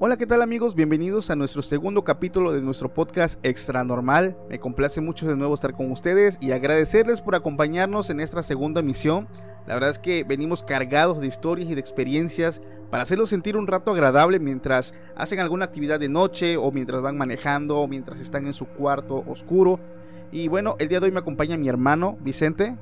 [0.00, 0.76] Hola, ¿qué tal amigos?
[0.76, 4.36] Bienvenidos a nuestro segundo capítulo de nuestro podcast Extra Normal.
[4.48, 8.78] Me complace mucho de nuevo estar con ustedes y agradecerles por acompañarnos en esta segunda
[8.78, 9.26] emisión.
[9.66, 12.60] La verdad es que venimos cargados de historias y de experiencias
[12.92, 17.18] para hacerlos sentir un rato agradable mientras hacen alguna actividad de noche o mientras van
[17.18, 19.80] manejando o mientras están en su cuarto oscuro.
[20.30, 22.76] Y bueno, el día de hoy me acompaña mi hermano Vicente.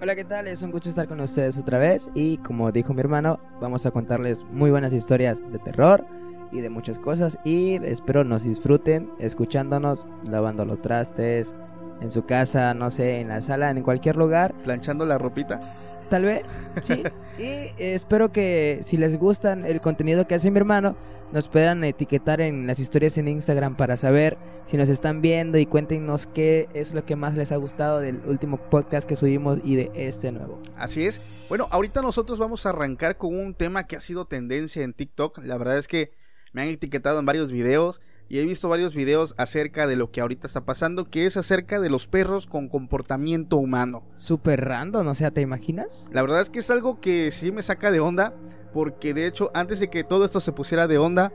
[0.00, 0.46] Hola, ¿qué tal?
[0.46, 3.90] Es un gusto estar con ustedes otra vez y como dijo mi hermano, vamos a
[3.90, 6.06] contarles muy buenas historias de terror
[6.52, 11.54] y de muchas cosas y espero nos disfruten escuchándonos, lavando los trastes,
[12.00, 14.54] en su casa, no sé, en la sala, en cualquier lugar.
[14.62, 15.60] Planchando la ropita.
[16.08, 16.44] Tal vez,
[16.82, 17.02] sí.
[17.38, 20.96] y espero que si les gustan el contenido que hace mi hermano,
[21.32, 25.66] nos puedan etiquetar en las historias en Instagram para saber si nos están viendo y
[25.66, 29.76] cuéntenos qué es lo que más les ha gustado del último podcast que subimos y
[29.76, 30.58] de este nuevo.
[30.76, 31.20] Así es.
[31.50, 35.38] Bueno, ahorita nosotros vamos a arrancar con un tema que ha sido tendencia en TikTok.
[35.44, 36.12] La verdad es que
[36.52, 40.20] me han etiquetado en varios videos y he visto varios videos acerca de lo que
[40.20, 44.02] ahorita está pasando, que es acerca de los perros con comportamiento humano.
[44.14, 46.08] Súper random, o sea, ¿te imaginas?
[46.12, 48.34] La verdad es que es algo que sí me saca de onda,
[48.72, 51.32] porque de hecho antes de que todo esto se pusiera de onda,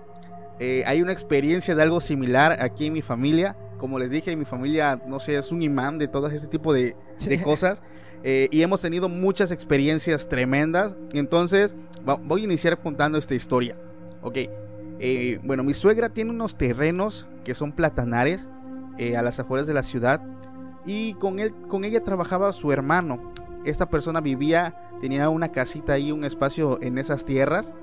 [0.59, 3.57] eh, hay una experiencia de algo similar aquí en mi familia.
[3.79, 6.95] Como les dije, mi familia, no sé, es un imán de todo este tipo de,
[7.27, 7.81] de cosas.
[8.23, 10.95] Eh, y hemos tenido muchas experiencias tremendas.
[11.11, 11.75] Entonces,
[12.23, 13.75] voy a iniciar contando esta historia.
[14.21, 14.37] Ok,
[14.99, 18.47] eh, bueno, mi suegra tiene unos terrenos que son platanares
[18.97, 20.21] eh, a las afueras de la ciudad
[20.85, 23.33] y con, él, con ella trabajaba su hermano.
[23.65, 27.73] Esta persona vivía, tenía una casita ahí, un espacio en esas tierras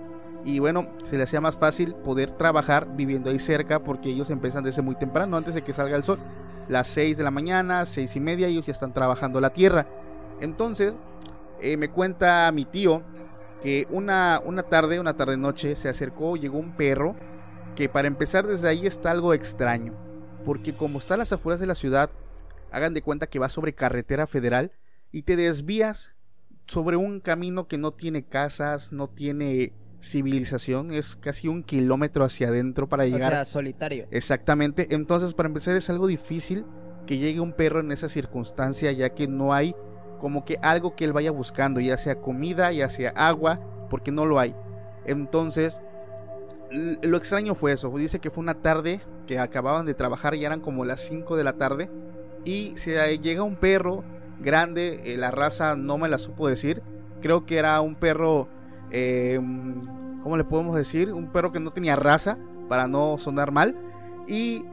[0.45, 4.65] y bueno, se le hacía más fácil poder trabajar viviendo ahí cerca porque ellos empiezan
[4.65, 6.19] desde muy temprano, antes de que salga el sol.
[6.69, 9.87] Las 6 de la mañana, seis y media, ellos ya están trabajando la tierra.
[10.41, 10.95] Entonces,
[11.61, 13.03] eh, me cuenta mi tío
[13.63, 17.15] que una, una tarde, una tarde noche, se acercó, llegó un perro,
[17.77, 19.95] que para empezar desde ahí está algo extraño,
[20.45, 22.11] porque como está a las afueras de la ciudad,
[22.71, 24.73] hagan de cuenta que va sobre carretera federal
[25.13, 26.13] y te desvías
[26.67, 29.73] sobre un camino que no tiene casas, no tiene
[30.03, 33.33] civilización, es casi un kilómetro hacia adentro para llegar.
[33.33, 34.07] O sea, solitario.
[34.11, 36.65] Exactamente, entonces para empezar es algo difícil
[37.07, 39.75] que llegue un perro en esa circunstancia, ya que no hay
[40.21, 43.59] como que algo que él vaya buscando, ya sea comida, ya sea agua,
[43.89, 44.55] porque no lo hay.
[45.05, 45.81] Entonces,
[46.71, 47.91] lo extraño fue eso.
[47.97, 51.45] Dice que fue una tarde que acababan de trabajar, y eran como las 5 de
[51.45, 51.91] la tarde,
[52.45, 54.05] y se llega un perro
[54.41, 56.83] grande, eh, la raza no me la supo decir,
[57.21, 58.49] creo que era un perro,
[58.91, 59.41] eh,
[60.23, 61.13] ¿cómo le podemos decir?
[61.13, 62.39] Un perro que no tenía raza,
[62.69, 63.77] para no sonar mal,
[64.27, 64.65] y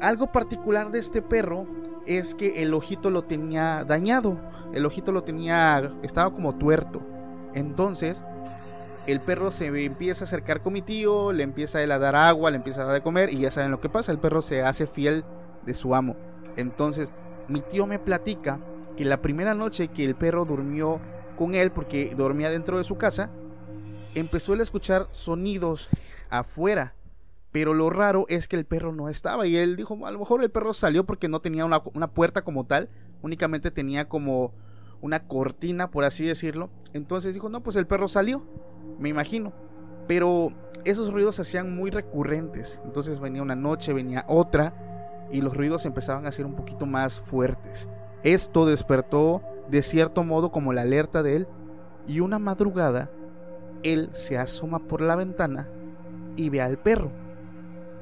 [0.00, 1.66] algo particular de este perro
[2.06, 4.36] es que el ojito lo tenía dañado
[4.72, 7.02] el ojito lo tenía, estaba como tuerto.
[7.54, 8.22] Entonces,
[9.06, 12.56] el perro se empieza a acercar con mi tío, le empieza a, dar agua, le
[12.56, 14.86] empieza a dar de comer y ya saben lo que pasa, el perro se hace
[14.86, 15.24] fiel
[15.66, 16.16] de su amo.
[16.56, 17.12] Entonces,
[17.48, 18.60] mi tío me platica
[18.96, 21.00] que la primera noche que el perro durmió
[21.36, 23.30] con él, porque dormía dentro de su casa,
[24.14, 25.88] empezó a escuchar sonidos
[26.30, 26.94] afuera.
[27.50, 29.46] Pero lo raro es que el perro no estaba.
[29.46, 32.42] Y él dijo, a lo mejor el perro salió porque no tenía una, una puerta
[32.42, 32.88] como tal
[33.22, 34.52] únicamente tenía como
[35.00, 36.70] una cortina, por así decirlo.
[36.92, 38.42] Entonces dijo, no, pues el perro salió,
[38.98, 39.52] me imagino.
[40.06, 40.50] Pero
[40.84, 42.80] esos ruidos se hacían muy recurrentes.
[42.84, 47.18] Entonces venía una noche, venía otra, y los ruidos empezaban a ser un poquito más
[47.20, 47.88] fuertes.
[48.22, 51.48] Esto despertó de cierto modo como la alerta de él,
[52.06, 53.10] y una madrugada
[53.82, 55.68] él se asoma por la ventana
[56.36, 57.10] y ve al perro.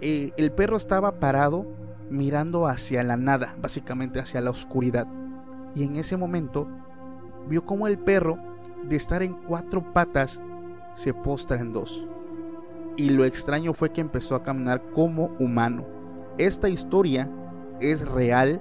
[0.00, 1.66] Eh, el perro estaba parado
[2.10, 5.06] mirando hacia la nada, básicamente hacia la oscuridad.
[5.74, 6.68] Y en ese momento
[7.48, 8.38] vio como el perro,
[8.82, 10.40] de estar en cuatro patas,
[10.94, 12.04] se postra en dos.
[12.96, 15.84] Y lo extraño fue que empezó a caminar como humano.
[16.38, 17.30] Esta historia
[17.80, 18.60] es real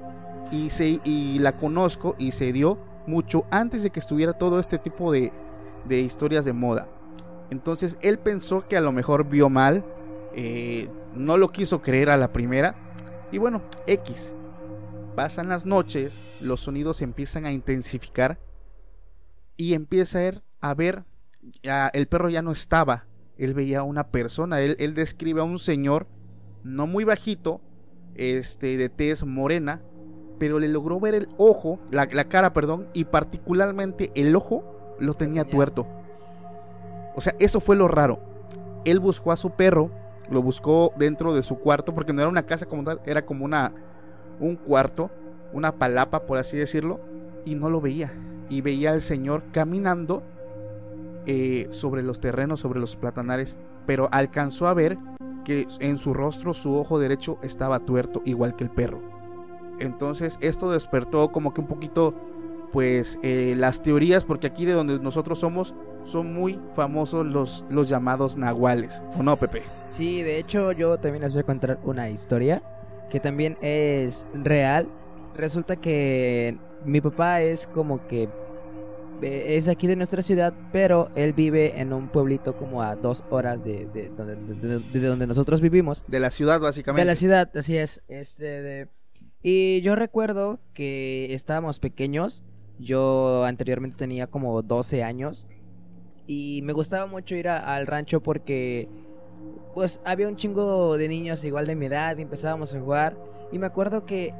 [0.51, 4.77] y, se, y la conozco y se dio mucho antes de que estuviera todo este
[4.77, 5.31] tipo de,
[5.87, 6.87] de historias de moda.
[7.49, 9.83] Entonces él pensó que a lo mejor vio mal,
[10.35, 12.75] eh, no lo quiso creer a la primera.
[13.31, 14.31] Y bueno, X.
[15.15, 18.39] Pasan las noches, los sonidos empiezan a intensificar
[19.57, 21.03] y empieza a ver, a ver
[21.93, 23.05] el perro ya no estaba,
[23.37, 26.07] él veía a una persona, él, él describe a un señor,
[26.63, 27.59] no muy bajito,
[28.15, 29.81] este, de tez morena,
[30.39, 35.13] pero le logró ver el ojo, la, la cara, perdón, y particularmente el ojo lo
[35.13, 35.85] tenía tuerto.
[37.15, 38.19] O sea, eso fue lo raro.
[38.85, 39.91] Él buscó a su perro,
[40.29, 43.45] lo buscó dentro de su cuarto, porque no era una casa como tal, era como
[43.45, 43.71] una,
[44.39, 45.09] un cuarto,
[45.53, 46.99] una palapa, por así decirlo,
[47.45, 48.13] y no lo veía.
[48.49, 50.23] Y veía al señor caminando
[51.25, 54.97] eh, sobre los terrenos, sobre los platanares, pero alcanzó a ver
[55.43, 59.01] que en su rostro su ojo derecho estaba tuerto, igual que el perro.
[59.79, 62.13] Entonces esto despertó como que un poquito,
[62.71, 65.73] pues, eh, las teorías, porque aquí de donde nosotros somos,
[66.03, 69.63] son muy famosos los, los llamados nahuales, ¿o no, Pepe?
[69.87, 72.61] Sí, de hecho yo también les voy a contar una historia
[73.09, 74.87] que también es real.
[75.35, 78.29] Resulta que mi papá es como que
[79.21, 83.23] eh, es aquí de nuestra ciudad, pero él vive en un pueblito como a dos
[83.29, 86.03] horas de, de, donde, nosotros vivimos.
[86.07, 87.01] De la ciudad, básicamente.
[87.01, 88.01] De la ciudad, así es.
[88.07, 88.87] Este, de...
[89.41, 92.43] Y yo recuerdo que estábamos pequeños.
[92.77, 95.47] Yo anteriormente tenía como 12 años.
[96.29, 98.87] Y me gustaba mucho ir al rancho porque
[99.73, 103.17] pues había un chingo de niños igual de mi edad y empezábamos a jugar.
[103.51, 104.35] Y me acuerdo que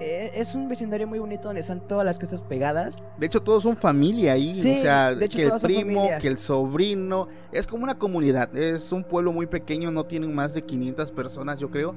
[0.00, 2.96] eh, es un vecindario muy bonito donde están todas las cosas pegadas.
[3.16, 4.50] De hecho, todos son familia ahí.
[4.50, 7.28] o sea, que el primo, que el sobrino.
[7.52, 8.56] Es como una comunidad.
[8.56, 11.94] Es un pueblo muy pequeño, no tienen más de 500 personas, yo creo.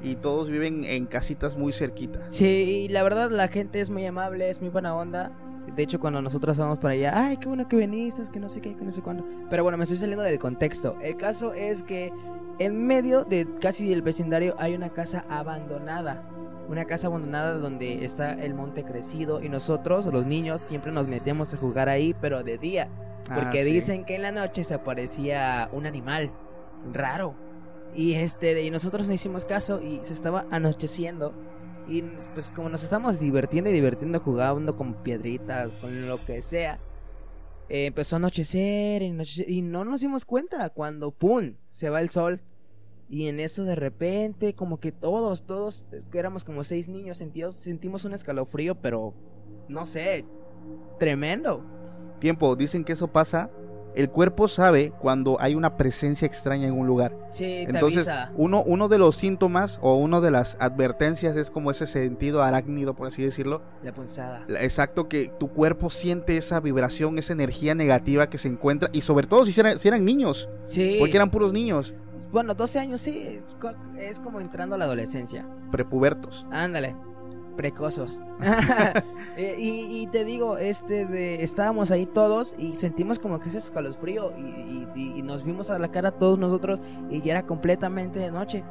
[0.00, 2.22] Y todos viven en casitas muy cerquitas.
[2.30, 5.32] Sí, y la verdad, la gente es muy amable, es muy buena onda.
[5.74, 8.60] De hecho, cuando nosotros vamos para allá, ay, qué bueno que viniste, que no sé
[8.60, 9.24] qué, que no sé cuándo.
[9.48, 10.98] Pero bueno, me estoy saliendo del contexto.
[11.00, 12.12] El caso es que
[12.58, 16.28] en medio de casi el vecindario hay una casa abandonada
[16.70, 21.52] una casa abandonada donde está el monte crecido y nosotros, los niños, siempre nos metemos
[21.52, 22.88] a jugar ahí, pero de día.
[23.24, 26.30] Porque ah, dicen que en la noche se aparecía un animal
[26.92, 27.34] raro.
[27.92, 31.34] Y este, y nosotros no hicimos caso y se estaba anocheciendo.
[31.88, 32.02] Y
[32.34, 36.78] pues como nos estamos divirtiendo y divirtiendo jugando con piedritas, con lo que sea.
[37.68, 41.54] Eh, empezó a anochecer, y no nos dimos cuenta cuando ¡pum!
[41.70, 42.42] se va el sol
[43.10, 47.56] y en eso de repente, como que todos, todos, que éramos como seis niños, sentimos,
[47.56, 49.14] sentimos un escalofrío, pero
[49.68, 50.24] no sé,
[51.00, 51.64] tremendo.
[52.20, 53.50] Tiempo, dicen que eso pasa.
[54.00, 57.14] El cuerpo sabe cuando hay una presencia extraña en un lugar.
[57.32, 61.86] Sí, Entonces, Uno, uno de los síntomas o una de las advertencias es como ese
[61.86, 63.60] sentido arácnido, por así decirlo.
[63.82, 64.46] La pulsada.
[64.58, 68.88] Exacto, que tu cuerpo siente esa vibración, esa energía negativa que se encuentra.
[68.94, 70.48] Y sobre todo si eran, si eran niños.
[70.64, 70.96] Sí.
[70.98, 71.92] Porque eran puros niños.
[72.32, 73.42] Bueno, 12 años sí,
[73.98, 75.46] es como entrando a la adolescencia.
[75.70, 76.46] Prepubertos.
[76.50, 76.96] Ándale,
[77.60, 78.20] precosos.
[79.36, 84.34] Eh, y, te digo, este de, estábamos ahí todos y sentimos como que ese escalofrío
[84.36, 88.64] y, y, nos vimos a la cara todos nosotros y ya era completamente de noche.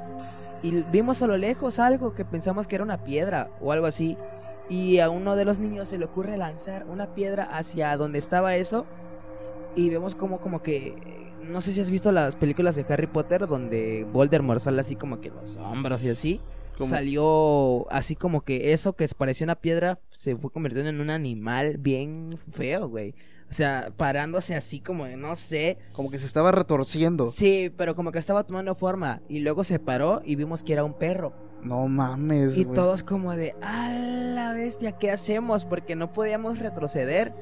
[0.61, 4.15] Y vimos a lo lejos algo que pensamos que era una piedra o algo así.
[4.69, 8.55] Y a uno de los niños se le ocurre lanzar una piedra hacia donde estaba
[8.55, 8.85] eso.
[9.75, 10.95] Y vemos como, como que
[11.49, 15.19] no sé si has visto las películas de Harry Potter donde Voldemort sale así como
[15.19, 16.41] que los hombros y así.
[16.87, 21.77] Salió así como que eso que parecía una piedra se fue convirtiendo en un animal
[21.77, 23.13] bien feo, güey.
[23.49, 25.77] O sea, parándose así como, no sé.
[25.91, 27.27] Como que se estaba retorciendo.
[27.27, 29.21] Sí, pero como que estaba tomando forma.
[29.27, 31.33] Y luego se paró y vimos que era un perro.
[31.63, 32.55] No mames.
[32.55, 35.65] Y todos como de, a la bestia, ¿qué hacemos?
[35.65, 37.33] Porque no podíamos retroceder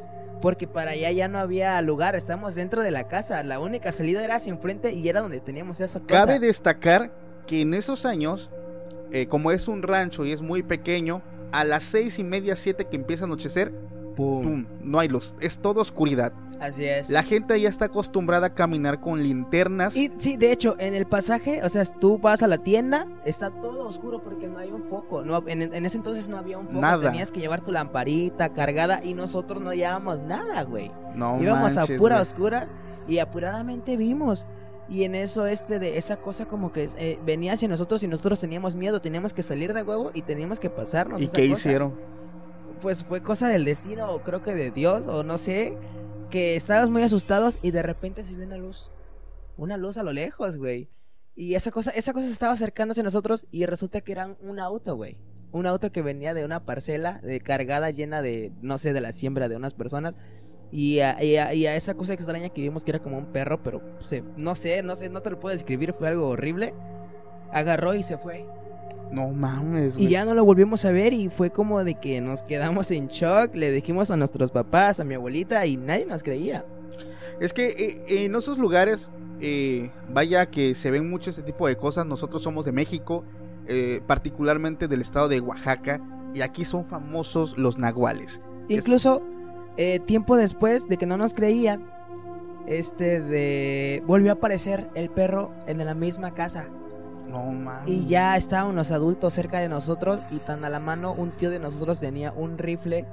[0.41, 4.23] porque para allá ya no había lugar, estamos dentro de la casa, la única salida
[4.23, 6.25] era hacia enfrente y era donde teníamos esa casa.
[6.25, 7.11] Cabe destacar
[7.47, 8.49] que en esos años,
[9.11, 11.21] eh, como es un rancho y es muy pequeño,
[11.51, 13.71] a las seis y media, siete que empieza a anochecer,
[14.15, 14.65] ¡pum!
[14.81, 16.33] no hay luz, es toda oscuridad.
[16.59, 17.09] Así es.
[17.09, 19.95] La gente ya está acostumbrada a caminar con linternas.
[19.95, 23.51] Y sí, de hecho, en el pasaje, o sea, tú vas a la tienda, está
[23.51, 25.23] todo oscuro porque no hay un foco.
[25.23, 26.81] No, en, ese entonces no había un foco.
[26.81, 27.11] Nada.
[27.11, 30.91] Tenías que llevar tu lamparita cargada y nosotros no llevábamos nada, güey.
[31.13, 32.67] No Íbamos a pura oscura
[33.07, 34.47] y apuradamente vimos.
[34.89, 38.39] Y en eso, este, de esa cosa como que eh, venía hacia nosotros y nosotros
[38.39, 41.21] teníamos miedo, teníamos que salir de huevo y teníamos que pasarnos.
[41.21, 41.93] ¿Y qué hicieron?
[42.81, 45.77] pues fue cosa del destino, o creo que de Dios, o no sé,
[46.29, 48.91] que estábamos muy asustados y de repente se vio una luz.
[49.57, 50.89] Una luz a lo lejos, güey.
[51.35, 54.59] Y esa cosa, esa cosa se estaba acercándose a nosotros y resulta que era un
[54.59, 55.17] auto, güey.
[55.51, 59.11] Un auto que venía de una parcela de cargada llena de, no sé, de la
[59.11, 60.15] siembra de unas personas.
[60.71, 63.27] Y a, y a- y a esa cosa extraña que vimos que era como un
[63.27, 66.73] perro, pero se, no sé, no sé, no te lo puedo describir, fue algo horrible.
[67.51, 68.45] Agarró y se fue.
[69.11, 72.43] No mames, Y ya no lo volvimos a ver y fue como de que nos
[72.43, 76.65] quedamos en shock, le dijimos a nuestros papás, a mi abuelita y nadie nos creía.
[77.39, 77.67] Es que
[78.09, 79.09] eh, en esos lugares,
[79.39, 82.05] eh, vaya que se ven mucho ese tipo de cosas.
[82.05, 83.23] Nosotros somos de México,
[83.67, 86.01] eh, particularmente del estado de Oaxaca,
[86.33, 88.41] y aquí son famosos los nahuales.
[88.67, 89.23] Incluso
[89.77, 91.83] eh, tiempo después de que no nos creían,
[92.67, 96.65] este de volvió a aparecer el perro en la misma casa
[97.29, 97.87] No mames.
[97.87, 101.49] y ya estaban los adultos cerca de nosotros y tan a la mano un tío
[101.49, 103.05] de nosotros tenía un rifle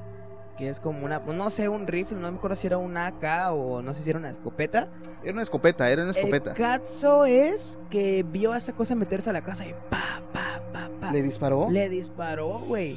[0.59, 3.53] que es como una, no sé, un rifle, no me acuerdo si era un AK
[3.53, 4.89] o no sé si era una escopeta.
[5.25, 6.51] Era una escopeta, era una escopeta.
[6.51, 10.61] El caso es que vio a esa cosa meterse a la casa y pa, pa,
[10.73, 11.11] pa, pa.
[11.11, 11.67] ¿Le disparó?
[11.71, 12.97] Le disparó, güey.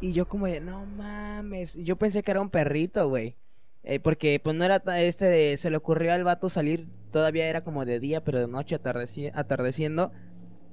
[0.00, 1.74] Y yo como de, no mames.
[1.74, 3.36] Yo pensé que era un perrito, güey.
[3.84, 7.62] Eh, porque pues no era este de, se le ocurrió al vato salir, todavía era
[7.62, 10.12] como de día, pero de noche atardeci- atardeciendo.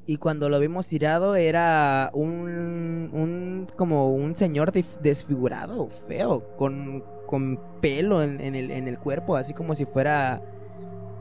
[0.08, 7.60] Y cuando lo vimos tirado era un, un como un señor desfigurado, feo, con, con
[7.82, 10.42] pelo en, en el, en el cuerpo, así como si fuera,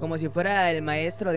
[0.01, 1.37] como si fuera el maestro de...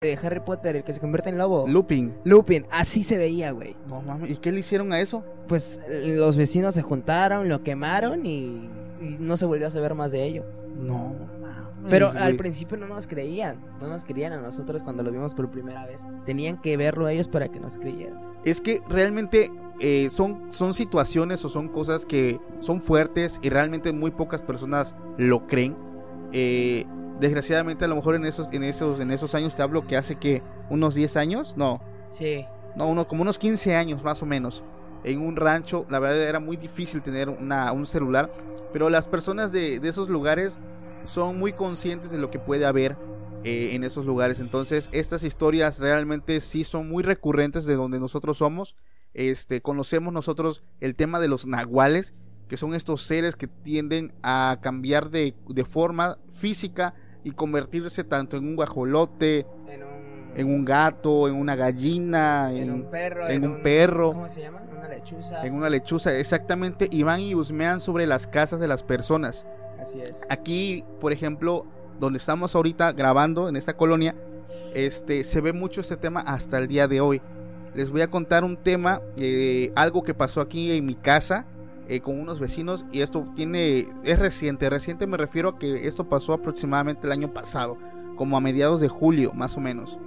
[0.00, 1.66] De Harry Potter, el que se convierte en lobo.
[1.66, 2.12] Looping.
[2.24, 3.76] Lupin, así se veía, güey.
[3.88, 4.30] No mames.
[4.30, 5.24] ¿Y qué le hicieron a eso?
[5.48, 8.68] Pues los vecinos se juntaron, lo quemaron y,
[9.00, 10.64] y no se volvió a saber más de ellos.
[10.76, 11.42] No mames.
[11.90, 15.50] Pero al principio no nos creían, no nos creían a nosotros cuando lo vimos por
[15.50, 16.06] primera vez.
[16.24, 18.20] Tenían que verlo ellos para que nos creyeran.
[18.44, 23.92] Es que realmente eh, son, son situaciones o son cosas que son fuertes y realmente
[23.92, 25.74] muy pocas personas lo creen.
[26.32, 26.86] Eh,
[27.22, 30.16] desgraciadamente a lo mejor en esos, en esos, en esos años te hablo que hace
[30.16, 32.44] que unos 10 años, no, Sí.
[32.76, 34.62] no, uno, como unos 15 años más o menos.
[35.04, 38.30] En un rancho, la verdad era muy difícil tener una, un celular,
[38.72, 40.58] pero las personas de, de esos lugares
[41.06, 42.96] son muy conscientes de lo que puede haber
[43.42, 44.38] eh, en esos lugares.
[44.38, 48.76] Entonces, estas historias realmente sí son muy recurrentes de donde nosotros somos.
[49.14, 52.14] Este, conocemos nosotros el tema de los nahuales,
[52.48, 58.36] que son estos seres que tienden a cambiar de, de forma física y convertirse tanto
[58.36, 63.46] en un guajolote, En un, en un gato, en una gallina, en un perro, en
[63.46, 64.12] un perro.
[64.12, 64.62] ¿Cómo se llama?
[64.70, 65.46] Una lechuza.
[65.46, 69.44] en una lechuza, exactamente, y van y husmean sobre las casas de las personas.
[69.80, 70.22] Así es.
[70.28, 71.66] Aquí, por ejemplo,
[71.98, 74.14] donde estamos ahorita grabando, en esta colonia,
[74.74, 77.22] este, se ve mucho este tema hasta el día de hoy.
[77.74, 81.46] Les voy a contar un tema, eh, algo que pasó aquí en mi casa
[81.92, 86.04] eh, con unos vecinos y esto tiene, es reciente, reciente me refiero a que esto
[86.04, 87.76] pasó aproximadamente el año pasado,
[88.16, 89.98] como a mediados de julio, más o menos.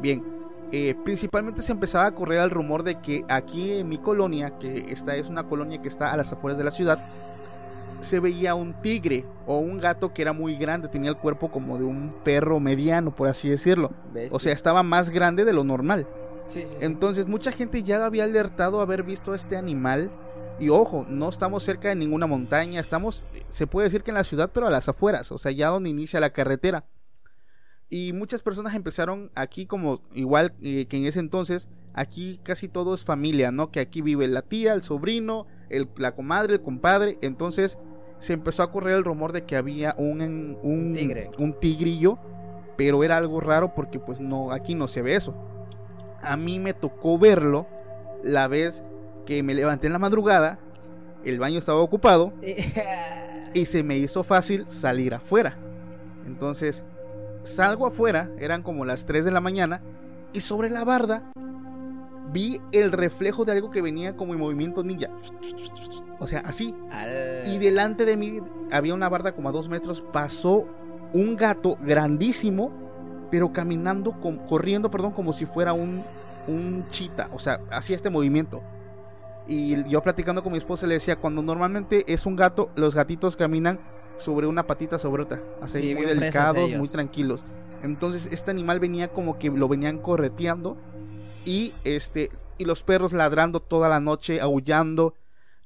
[0.00, 0.22] Bien,
[0.70, 4.86] eh, principalmente se empezaba a correr el rumor de que aquí en mi colonia, que
[4.90, 7.04] esta es una colonia que está a las afueras de la ciudad,
[8.02, 11.76] se veía un tigre o un gato que era muy grande, tenía el cuerpo como
[11.76, 13.90] de un perro mediano, por así decirlo.
[14.30, 16.06] O sea, estaba más grande de lo normal.
[16.46, 16.76] sí, sí, sí.
[16.80, 20.08] Entonces mucha gente ya había alertado haber visto este animal.
[20.58, 24.24] Y ojo, no estamos cerca de ninguna montaña, estamos, se puede decir que en la
[24.24, 26.84] ciudad, pero a las afueras, o sea, ya donde inicia la carretera.
[27.90, 32.94] Y muchas personas empezaron aquí como, igual eh, que en ese entonces, aquí casi todo
[32.94, 33.70] es familia, ¿no?
[33.70, 37.18] Que aquí vive la tía, el sobrino, el- la comadre, el compadre.
[37.20, 37.76] Entonces
[38.18, 41.30] se empezó a correr el rumor de que había un, un, Tigre.
[41.38, 42.18] un tigrillo,
[42.78, 45.34] pero era algo raro porque pues no, aquí no se ve eso.
[46.22, 47.66] A mí me tocó verlo
[48.22, 48.82] la vez
[49.26, 50.58] que me levanté en la madrugada
[51.24, 52.32] el baño estaba ocupado
[53.54, 55.56] y se me hizo fácil salir afuera.
[56.26, 56.82] Entonces,
[57.44, 59.80] salgo afuera, eran como las 3 de la mañana,
[60.32, 61.22] y sobre la barda
[62.32, 65.08] vi el reflejo de algo que venía como en movimiento ninja.
[66.18, 66.74] O sea, así.
[66.90, 70.02] Al- Y delante de mí había una barda como a dos metros.
[70.12, 70.64] Pasó
[71.12, 72.72] un gato grandísimo,
[73.30, 76.02] pero caminando, com- corriendo, perdón, como si fuera un,
[76.48, 77.28] un chita.
[77.34, 78.62] O sea, hacía este movimiento.
[79.46, 83.36] Y yo platicando con mi esposa le decía, cuando normalmente es un gato, los gatitos
[83.36, 83.78] caminan
[84.18, 85.42] sobre una patita sobre otra.
[85.60, 87.42] Así Sí, muy delicados, muy tranquilos.
[87.82, 90.76] Entonces este animal venía como que lo venían correteando
[91.44, 95.14] y este y los perros ladrando toda la noche, aullando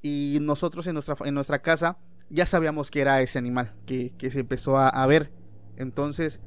[0.00, 1.98] y nosotros en nuestra en nuestra casa
[2.30, 5.30] ya sabíamos que era ese animal que, que se empezó a, a ver.
[5.76, 6.40] Entonces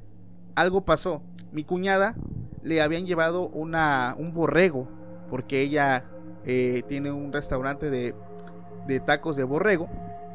[0.56, 1.22] algo pasó.
[1.52, 2.16] Mi cuñada
[2.64, 4.88] le habían llevado una un borrego
[5.30, 6.06] porque ella
[6.46, 8.15] eh, tiene un restaurante de,
[8.88, 9.88] de tacos de borrego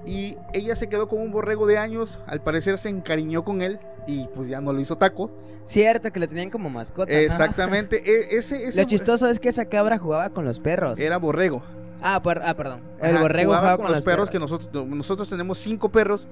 [0.06, 2.18] y ella se quedó con un borrego de años.
[2.26, 5.30] Al parecer se encariñó con él y pues ya no lo hizo taco.
[5.64, 7.10] Cierto, que lo tenían como mascota.
[7.12, 8.02] Exactamente.
[8.04, 10.98] e- ese, ese Lo chistoso es que esa cabra jugaba con los perros.
[11.00, 11.62] era borrego.
[12.02, 12.82] Ah, por- ah, perdón.
[13.00, 16.28] El Ajá, borrego jugaba jugaba con los perros, que nosotros nosotros tenemos cinco perros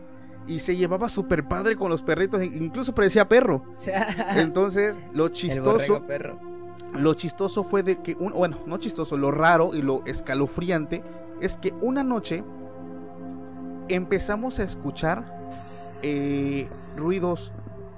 [0.47, 3.63] y se llevaba súper padre con los perritos, incluso parecía perro.
[4.37, 6.39] Entonces, lo El chistoso, borrego perro.
[6.93, 11.03] Lo chistoso fue de que un, bueno, no chistoso, lo raro y lo escalofriante
[11.41, 12.45] es que una noche
[13.89, 15.25] empezamos a escuchar
[16.03, 17.53] eh, ruidos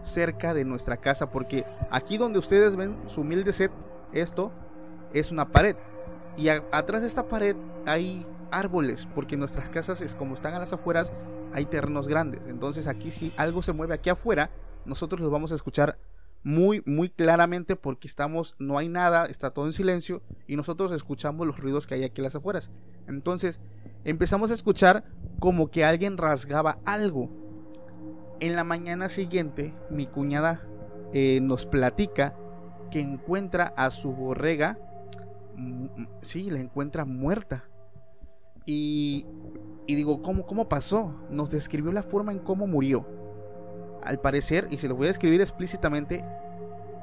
[0.04, 3.72] cerca de nuestra casa porque aquí donde ustedes ven su humilde set
[4.12, 4.52] esto
[5.12, 5.76] es una pared.
[6.36, 10.72] Y atrás de esta pared hay árboles porque nuestras casas es como están a las
[10.72, 11.12] afueras
[11.52, 12.40] hay terrenos grandes.
[12.46, 14.50] Entonces aquí si algo se mueve aquí afuera
[14.84, 15.96] nosotros lo vamos a escuchar
[16.44, 21.46] muy muy claramente porque estamos no hay nada está todo en silencio y nosotros escuchamos
[21.46, 22.70] los ruidos que hay aquí a las afueras.
[23.08, 23.60] Entonces
[24.04, 25.04] empezamos a escuchar
[25.40, 27.30] como que alguien rasgaba algo.
[28.40, 30.60] En la mañana siguiente mi cuñada
[31.12, 32.36] eh, nos platica
[32.90, 34.78] que encuentra a su borrega
[35.56, 35.86] mm,
[36.20, 37.64] sí la encuentra muerta.
[38.66, 39.26] Y,
[39.86, 43.23] y digo ¿cómo, cómo pasó nos describió la forma en cómo murió
[44.04, 46.24] al parecer, y se lo voy a describir explícitamente,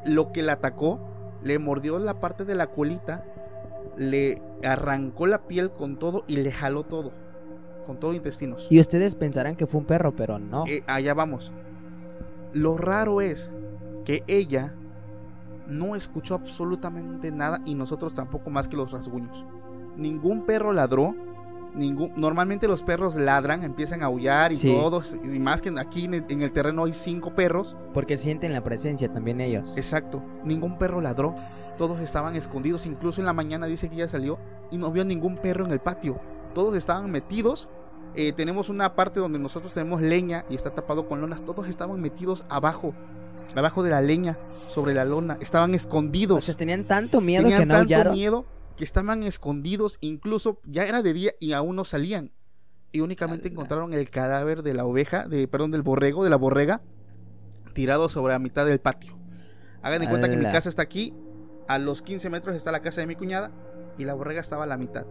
[0.06, 1.00] lo que la atacó,
[1.44, 3.24] le mordió la parte de la colita,
[3.98, 7.12] le arrancó la piel con todo y le jaló todo,
[7.86, 8.68] con todo intestinos.
[8.70, 10.66] Y ustedes pensarán que fue un perro, pero no.
[10.68, 11.52] Eh, allá vamos.
[12.54, 13.52] Lo raro es
[14.06, 14.74] que ella
[15.68, 19.46] no escuchó absolutamente nada y nosotros tampoco más que los rasguños.
[19.96, 21.16] Ningún perro ladró.
[21.74, 24.68] Ningún, normalmente los perros ladran, empiezan a aullar y Sí.
[24.76, 27.76] todos, y más que aquí en el, en el terreno hay cinco perros.
[27.94, 29.74] Porque sienten la presencia también ellos.
[29.78, 31.36] Exacto, ningún perro ladró,
[31.78, 34.38] todos estaban escondidos, incluso en la mañana dice que ella salió
[34.70, 36.20] y no vio ningún perro en el patio,
[36.54, 37.70] todos estaban metidos,
[38.16, 42.02] eh, tenemos una parte donde nosotros tenemos leña y está tapado con lonas, todos estaban
[42.02, 42.94] metidos abajo,
[43.56, 47.62] abajo de la leña, sobre la lona, estaban escondidos, O sea, tenían tanto miedo tenían
[47.62, 48.46] que no tanto miedo
[48.82, 52.32] que estaban escondidos, incluso ya era de día y aún no salían.
[52.92, 56.82] Y únicamente encontraron el cadáver de la oveja, de perdón, del borrego, de la borrega,
[57.76, 59.20] tirado sobre la mitad del patio.
[59.84, 61.14] Hagan de cuenta que mi casa está aquí,
[61.68, 63.52] a los 15 metros está la casa de mi cuñada
[64.00, 65.06] y la borrega estaba a la mitad.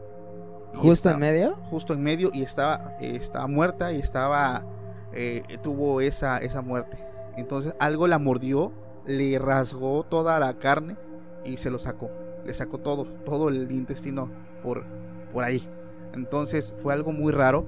[0.75, 1.55] Y Justo estaba- en medio.
[1.71, 4.65] Justo en medio y estaba, eh, estaba muerta y estaba,
[5.13, 6.99] eh, tuvo esa, esa muerte.
[7.37, 8.73] Entonces algo la mordió,
[9.07, 10.97] le rasgó toda la carne
[11.45, 12.11] y se lo sacó.
[12.45, 14.29] Le sacó todo, todo el intestino
[14.63, 14.85] por,
[15.33, 15.67] por ahí.
[16.15, 17.67] Entonces fue algo muy raro.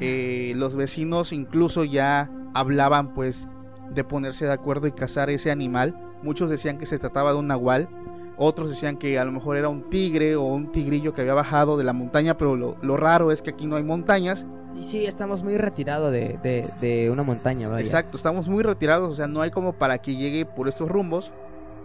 [0.00, 3.48] Eh, los vecinos incluso ya hablaban pues
[3.90, 5.94] de ponerse de acuerdo y cazar ese animal.
[6.22, 7.88] Muchos decían que se trataba de un nahual.
[8.36, 11.76] Otros decían que a lo mejor era un tigre o un tigrillo que había bajado
[11.76, 14.44] de la montaña, pero lo, lo raro es que aquí no hay montañas.
[14.74, 17.84] Y sí, estamos muy retirados de, de, de una montaña, vaya.
[17.84, 21.30] Exacto, estamos muy retirados, o sea, no hay como para que llegue por estos rumbos.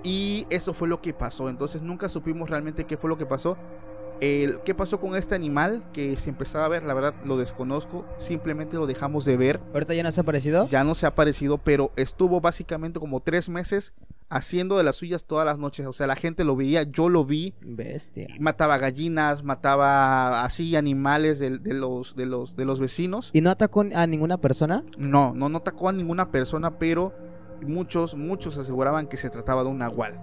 [0.03, 1.49] Y eso fue lo que pasó.
[1.49, 3.57] Entonces nunca supimos realmente qué fue lo que pasó.
[4.21, 6.83] El, ¿Qué pasó con este animal que se empezaba a ver?
[6.83, 8.05] La verdad lo desconozco.
[8.17, 9.59] Simplemente lo dejamos de ver.
[9.73, 10.67] ¿Ahorita ya nos ha aparecido?
[10.69, 13.93] Ya no se ha aparecido, pero estuvo básicamente como tres meses
[14.29, 15.85] haciendo de las suyas todas las noches.
[15.85, 17.53] O sea, la gente lo veía, yo lo vi.
[17.61, 18.27] Bestia.
[18.39, 23.31] Mataba gallinas, mataba así animales de, de los, de, los, de los vecinos.
[23.33, 24.83] ¿Y no atacó a ninguna persona?
[24.97, 27.13] No, no, no atacó a ninguna persona, pero
[27.65, 30.13] muchos, muchos aseguraban que se trataba de un nahual.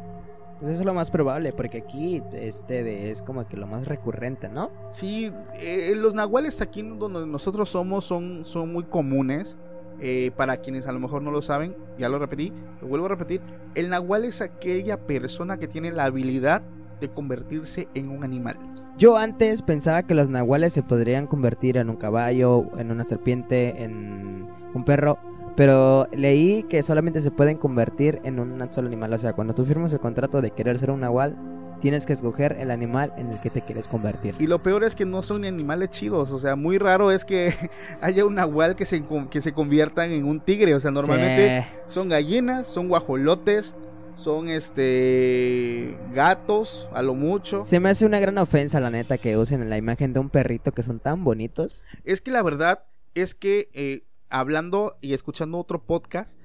[0.58, 3.86] Pues eso es lo más probable, porque aquí este de- es como que lo más
[3.86, 4.70] recurrente, ¿no?
[4.90, 9.56] Sí, eh, los nahuales aquí donde nosotros somos son, son muy comunes.
[9.98, 13.08] Eh, para quienes a lo mejor no lo saben, ya lo repetí, lo vuelvo a
[13.08, 13.40] repetir.
[13.74, 16.60] El nahual es aquella persona que tiene la habilidad
[17.00, 18.58] de convertirse en un animal.
[18.98, 23.82] Yo antes pensaba que los nahuales se podrían convertir en un caballo, en una serpiente,
[23.84, 25.18] en un perro.
[25.56, 29.12] Pero leí que solamente se pueden convertir en un solo animal.
[29.12, 31.36] O sea, cuando tú firmas el contrato de querer ser un nahual,
[31.80, 34.34] tienes que escoger el animal en el que te quieres convertir.
[34.38, 36.30] Y lo peor es que no son ni animales chidos.
[36.30, 37.54] O sea, muy raro es que
[38.00, 40.74] haya un nahual que se, que se conviertan en un tigre.
[40.74, 41.76] O sea, normalmente Sí.
[41.88, 43.74] son gallinas, son guajolotes,
[44.16, 47.60] son este gatos, a lo mucho.
[47.60, 50.72] Se me hace una gran ofensa, la neta, que usen la imagen de un perrito
[50.72, 51.86] que son tan bonitos.
[52.04, 52.82] Es que la verdad
[53.14, 56.36] es que eh, hablando y escuchando otro podcast,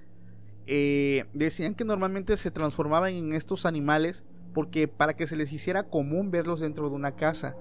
[0.68, 5.84] eh, decían que normalmente se transformaban en estos animales porque para que se les hiciera
[5.84, 7.56] común verlos dentro de una casa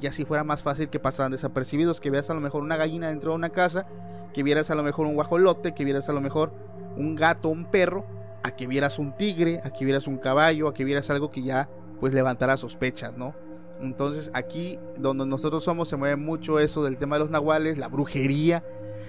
[0.00, 3.08] y así fuera más fácil que pasaran desapercibidos, que veas a lo mejor una gallina
[3.08, 3.86] dentro de una casa,
[4.32, 6.52] que vieras a lo mejor un guajolote, que vieras a lo mejor
[6.96, 8.06] un gato, un perro,
[8.42, 11.42] a que vieras un tigre, a que vieras un caballo, a que vieras algo que
[11.42, 13.34] ya pues levantara sospechas, ¿no?
[13.80, 17.88] Entonces aquí donde nosotros somos se mueve mucho eso del tema de los nahuales, la
[17.88, 18.64] brujería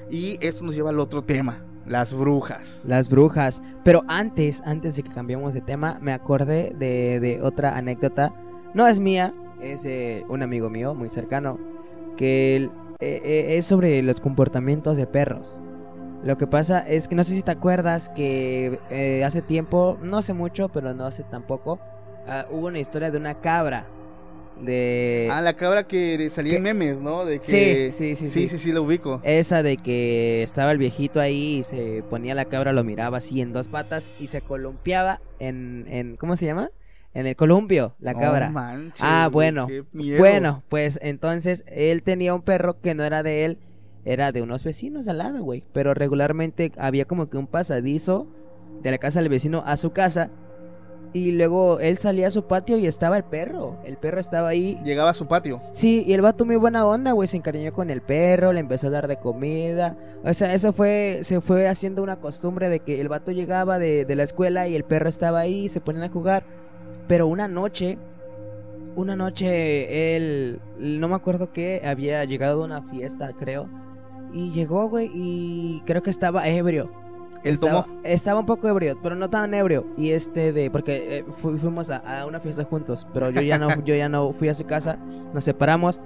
[0.09, 2.81] y eso nos lleva al otro tema, las brujas.
[2.83, 3.61] Las brujas.
[3.83, 8.33] Pero antes, antes de que cambiemos de tema, me acordé de, de otra anécdota.
[8.73, 9.87] No es mía, es
[10.27, 11.59] un amigo mío muy cercano.
[12.17, 12.69] Que
[13.01, 15.61] eh, eh, es sobre los comportamientos de perros.
[16.21, 20.17] Lo que pasa es que no sé si te acuerdas que eh, hace tiempo, no
[20.17, 21.79] hace mucho, pero no hace tampoco,
[22.27, 23.85] ah, hubo una historia de una cabra.
[24.61, 25.29] De...
[25.31, 27.25] Ah, la cabra que salía en memes, ¿no?
[27.25, 27.91] De Sí, que...
[27.91, 28.49] sí, sí, sí, sí.
[28.49, 29.21] sí, sí, lo ubico.
[29.23, 33.41] Esa de que estaba el viejito ahí y se ponía la cabra, lo miraba así
[33.41, 36.71] en dos patas y se columpiaba en, en ¿cómo se llama?
[37.13, 38.49] En el columpio, la cabra.
[38.51, 39.67] manches, ah, güey, bueno.
[39.93, 43.57] Bueno, pues entonces él tenía un perro que no era de él,
[44.05, 45.63] era de unos vecinos al lado, güey.
[45.73, 48.27] Pero regularmente había como que un pasadizo
[48.83, 50.29] de la casa del vecino a su casa.
[51.11, 53.77] Y luego él salía a su patio y estaba el perro.
[53.83, 55.59] El perro estaba ahí Llegaba a su patio.
[55.71, 58.87] Sí, y el vato muy buena onda, güey, se encariñó con el perro, le empezó
[58.87, 59.97] a dar de comida.
[60.23, 64.05] O sea, eso fue, se fue haciendo una costumbre de que el vato llegaba de,
[64.05, 66.43] de la escuela y el perro estaba ahí, se ponían a jugar.
[67.07, 67.97] Pero una noche,
[68.95, 73.67] una noche él, no me acuerdo qué, había llegado de una fiesta, creo.
[74.31, 76.91] Y llegó, güey, y creo que estaba ebrio.
[77.43, 77.99] Él estaba, tomó.
[78.03, 79.85] estaba un poco ebrio, pero no tan ebrio.
[79.97, 83.57] Y este de, porque eh, fu- fuimos a, a una fiesta juntos, pero yo ya
[83.57, 84.97] no, yo ya no fui a su casa,
[85.33, 85.99] nos separamos.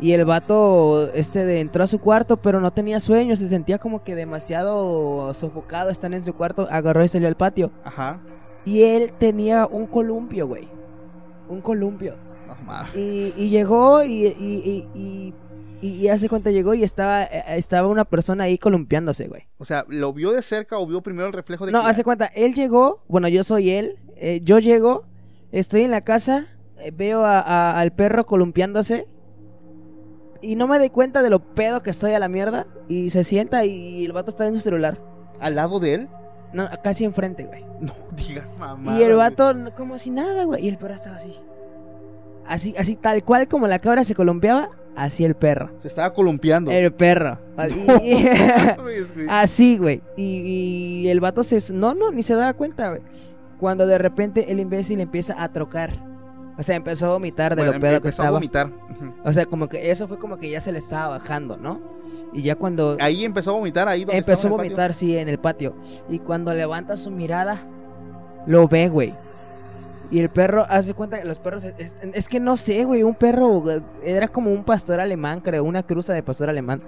[0.00, 3.78] Y el vato, este de, entró a su cuarto, pero no tenía sueño, se sentía
[3.78, 7.70] como que demasiado sofocado, están en su cuarto, agarró y salió al patio.
[7.84, 8.18] Ajá.
[8.64, 10.66] Y él tenía un columpio, güey.
[11.48, 12.14] Un columpio.
[12.66, 12.98] No.
[12.98, 15.34] Y, y llegó y, y, y,
[15.82, 19.42] y, hace cuenta llegó y estaba, eh, estaba una persona ahí columpiándose, güey.
[19.58, 22.04] O sea, ¿lo vio de cerca o vio primero el reflejo de No, que- hace
[22.04, 25.04] cuenta, él llegó, bueno, yo soy él, eh, yo llego,
[25.50, 26.46] estoy en la casa,
[26.78, 29.06] eh, veo a- a- al perro columpiándose
[30.40, 33.24] y no me doy cuenta de lo pedo que estoy a la mierda y se
[33.24, 34.98] sienta y el vato está en su celular.
[35.40, 36.08] al lado de él?
[36.52, 37.64] No, casi enfrente, güey.
[37.80, 38.96] No digas mamá.
[38.96, 41.34] Y el vato como si nada, güey, y el perro estaba así.
[42.46, 45.70] Así, así tal cual como la cabra se columpiaba, así el perro.
[45.80, 46.70] Se estaba columpiando.
[46.70, 47.38] El perro.
[49.28, 50.02] Así, güey.
[50.16, 51.72] Y, y el vato se...
[51.72, 53.02] No, no, ni se daba cuenta, güey.
[53.58, 55.90] Cuando de repente el imbécil empieza a trocar.
[56.58, 58.30] O sea, empezó a vomitar de Bueno, lo pedo que empezó a estaba.
[58.38, 58.70] vomitar.
[59.24, 61.80] O sea, como que eso fue como que ya se le estaba bajando, ¿no?
[62.32, 62.96] Y ya cuando...
[63.00, 64.70] Ahí empezó a vomitar, ahí donde empezó a estaba patio.
[64.70, 65.74] vomitar, sí, en el patio.
[66.08, 67.66] Y cuando levanta su mirada,
[68.46, 69.14] lo ve, güey.
[70.12, 71.64] Y el perro hace cuenta que los perros.
[71.64, 73.02] Es, es- es que no sé, güey.
[73.02, 73.64] Un perro
[74.04, 75.64] era como un pastor alemán, creo.
[75.64, 76.80] Una cruza de pastor alemán.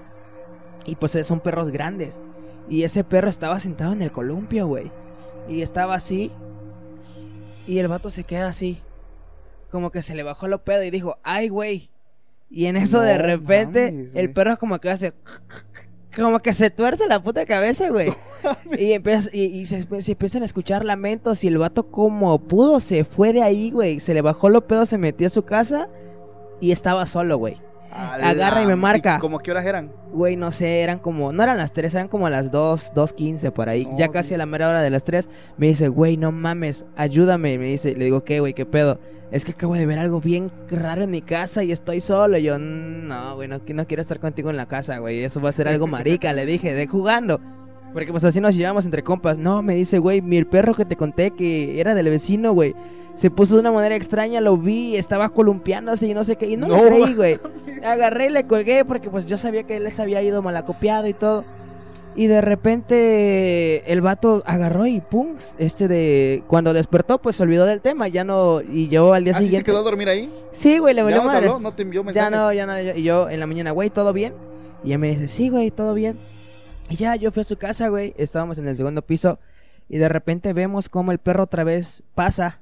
[0.84, 2.20] Y pues eh, son perros grandes.
[2.68, 4.92] Y ese perro estaba sentado en el columpio, güey.
[5.48, 6.30] Y estaba así.
[7.66, 8.80] Y el vato se queda así.
[9.70, 11.90] Como que se le bajó lo pedo y dijo, ¡ay, güey!
[12.50, 15.14] Y en eso de repente, mames, el perro como que hace.
[16.16, 18.12] Como que se tuerce la puta cabeza, güey.
[18.78, 21.42] y, empieza, y, y se, se empiezan a escuchar lamentos.
[21.44, 24.00] Y el vato, como pudo, se fue de ahí, güey.
[24.00, 25.88] Se le bajó lo pedo, se metió a su casa.
[26.60, 27.56] Y estaba solo, güey.
[27.94, 29.18] Agarra y me marca.
[29.20, 29.92] ¿Cómo qué horas eran?
[30.12, 31.32] Güey, no sé, eran como.
[31.32, 33.86] No eran las 3, eran como las 2, 2.15 por ahí.
[33.86, 35.28] No, ya casi a la mera hora de las 3.
[35.56, 37.56] Me dice, güey, no mames, ayúdame.
[37.56, 38.52] Me dice, le digo, ¿qué, güey?
[38.52, 38.98] ¿Qué pedo?
[39.34, 42.38] Es que acabo de ver algo bien raro en mi casa y estoy solo.
[42.38, 45.24] Y yo, "Mm, no, güey, no, no quiero estar contigo en la casa, güey.
[45.24, 47.40] Eso va a ser algo marica, le dije, de jugando.
[47.92, 49.36] Porque pues así nos llevamos entre compas.
[49.38, 52.76] No, me dice, güey, mi perro que te conté que era del vecino, güey.
[53.14, 56.46] Se puso de una manera extraña, lo vi, estaba columpiándose y no sé qué.
[56.46, 57.40] Y no, No, le creí, güey.
[57.84, 61.12] Agarré y le colgué porque pues yo sabía que él se había ido malacopiado y
[61.12, 61.44] todo.
[62.16, 67.66] Y de repente el vato agarró y pum, este de cuando despertó pues se olvidó
[67.66, 70.08] del tema, ya no y yo al día ¿Ah, sí se siguiente quedó a dormir
[70.08, 70.30] ahí?
[70.52, 71.58] Sí, güey, le ¿Ya valió no habló?
[71.58, 72.30] ¿No te envió Ya mensaje?
[72.30, 74.32] no, ya no, y yo en la mañana, güey, ¿todo bien?
[74.84, 76.16] Y ella me dice, "Sí, güey, todo bien."
[76.88, 79.40] Y ya yo fui a su casa, güey, estábamos en el segundo piso
[79.88, 82.60] y de repente vemos cómo el perro otra vez pasa.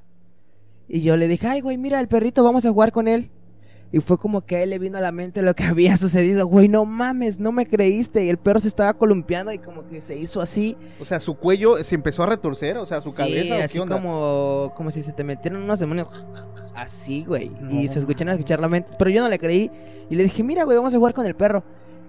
[0.89, 3.29] Y yo le dije, "Ay, güey, mira el perrito, vamos a jugar con él."
[3.93, 6.47] Y fue como que a él le vino a la mente lo que había sucedido.
[6.47, 8.25] Güey, no mames, no me creíste.
[8.25, 10.77] Y el perro se estaba columpiando y como que se hizo así.
[11.01, 13.75] O sea, su cuello se empezó a retorcer, o sea, su Sí, cabeza, ¿o así
[13.75, 13.95] qué onda?
[13.97, 16.09] como, como si se te metieran unos demonios.
[16.75, 17.53] Así, güey.
[17.71, 18.95] Y se escuchan a escuchar la mente.
[18.99, 19.71] Pero yo no le creí.
[20.09, 21.63] Y le dije, mira, güey, vamos a jugar con el perro.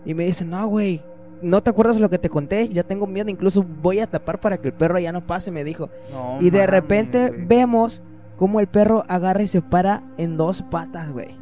[0.05, 1.01] Y me dice, no, güey.
[1.41, 2.69] ¿No te acuerdas de lo que te conté?
[2.69, 3.29] Ya tengo miedo.
[3.29, 5.89] Incluso voy a tapar para que el perro ya no pase, me dijo.
[6.13, 8.01] No y de repente vemos
[8.37, 11.35] cómo el perro agarra y se para en dos patas, güey.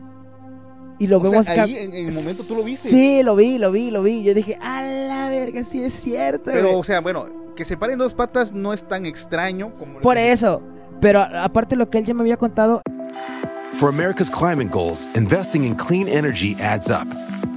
[1.01, 2.87] Y lo O sea, vemos ca- ahí en, en el momento tú lo viste.
[2.89, 4.21] Sí, lo vi, lo vi, lo vi.
[4.21, 6.51] Yo dije, a la verga, sí es cierto.
[6.51, 6.75] Pero, güey".
[6.75, 9.99] o sea, bueno, que se paren dos patas no es tan extraño como...
[9.99, 10.61] Por eso.
[10.99, 12.83] Pero aparte lo que él ya me había contado,
[13.79, 17.07] For America's climate goals, investing in clean energy adds up.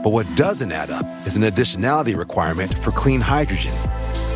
[0.02, 3.74] But what doesn't add up is an additionality requirement for clean hydrogen.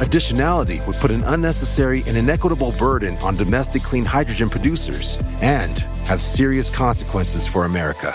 [0.01, 6.21] Additionality would put an unnecessary and inequitable burden on domestic clean hydrogen producers and have
[6.21, 8.15] serious consequences for America.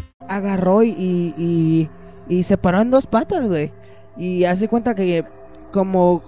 [0.27, 1.89] Agarró y,
[2.27, 3.71] y, se paró en dos patas, güey.
[4.17, 5.25] Y hace cuenta que
[5.71, 6.21] como,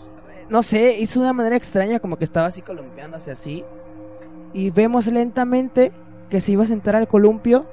[0.50, 3.64] no sé, hizo de una manera extraña, como que estaba así columpiándose así.
[4.54, 5.92] Y vemos lentamente
[6.30, 7.66] que se iba a sentar al columpio.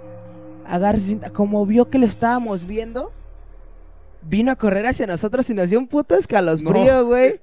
[0.67, 0.99] Agarra,
[1.33, 3.13] como vio que lo estábamos viendo,
[4.22, 7.40] vino a correr hacia nosotros y nos dio un puto escalofrío, güey.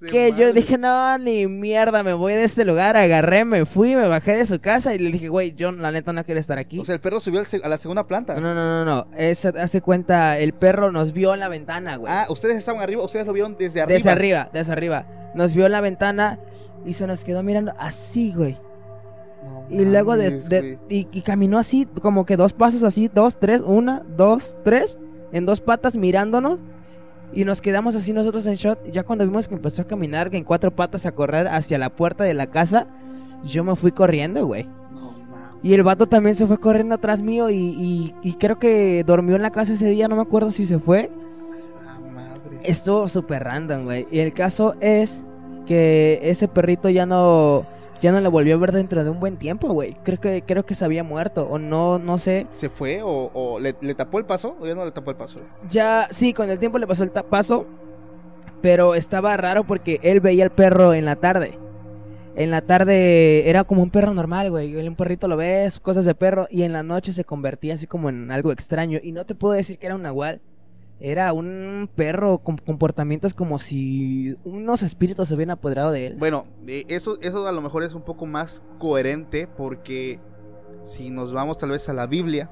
[0.00, 2.96] de Que yo dije, no, ni mierda, me voy de este lugar.
[2.96, 6.12] Agarré, me fui, me bajé de su casa y le dije, güey, yo la neta
[6.12, 6.78] no quiero estar aquí.
[6.78, 8.34] O sea, el perro subió a la segunda planta.
[8.34, 9.16] No, no, no, no, no.
[9.16, 12.12] Es, hace cuenta, el perro nos vio en la ventana, güey.
[12.12, 13.96] Ah, ustedes estaban arriba, ustedes lo vieron desde arriba.
[13.96, 15.06] desde arriba, desde arriba.
[15.34, 16.38] Nos vio en la ventana
[16.84, 18.58] y se nos quedó mirando así, güey.
[19.44, 24.02] No Y luego de, y caminó así, como que dos pasos así, dos, tres, una,
[24.16, 24.98] dos, tres,
[25.36, 26.60] en dos patas mirándonos.
[27.32, 28.78] Y nos quedamos así nosotros en shot.
[28.90, 32.24] Ya cuando vimos que empezó a caminar en cuatro patas a correr hacia la puerta
[32.24, 32.86] de la casa,
[33.44, 34.66] yo me fui corriendo, güey.
[35.62, 39.42] Y el vato también se fue corriendo atrás mío y, y- creo que durmió en
[39.42, 41.10] la casa ese día, no me acuerdo si se fue.
[42.62, 44.06] Estuvo súper random, güey.
[44.10, 45.24] Y el caso es
[45.66, 47.64] que ese perrito ya no
[48.00, 49.96] ya no lo volvió a ver dentro de un buen tiempo, güey.
[50.02, 52.46] Creo que creo que se había muerto o no no sé.
[52.54, 55.16] ¿Se fue o, o le, le tapó el paso o ya no le tapó el
[55.16, 55.40] paso?
[55.70, 57.66] Ya sí, con el tiempo le pasó el paso,
[58.62, 61.58] pero estaba raro porque él veía al perro en la tarde.
[62.36, 64.76] En la tarde era como un perro normal, güey.
[64.76, 66.46] Un perrito lo ves, cosas de perro.
[66.50, 68.98] Y en la noche se convertía así como en algo extraño.
[69.02, 70.42] Y no te puedo decir que era un nahual.
[70.98, 76.16] Era un perro con comportamientos como si unos espíritus se hubieran apoderado de él.
[76.18, 80.18] Bueno, eh, eso, eso a lo mejor es un poco más coherente porque
[80.84, 82.50] si nos vamos tal vez a la Biblia,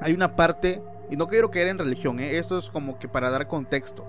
[0.00, 3.30] hay una parte, y no quiero caer en religión, eh, esto es como que para
[3.30, 4.06] dar contexto.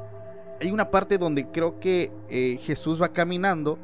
[0.61, 3.79] Hay una parte donde creo que eh, Jesús va caminando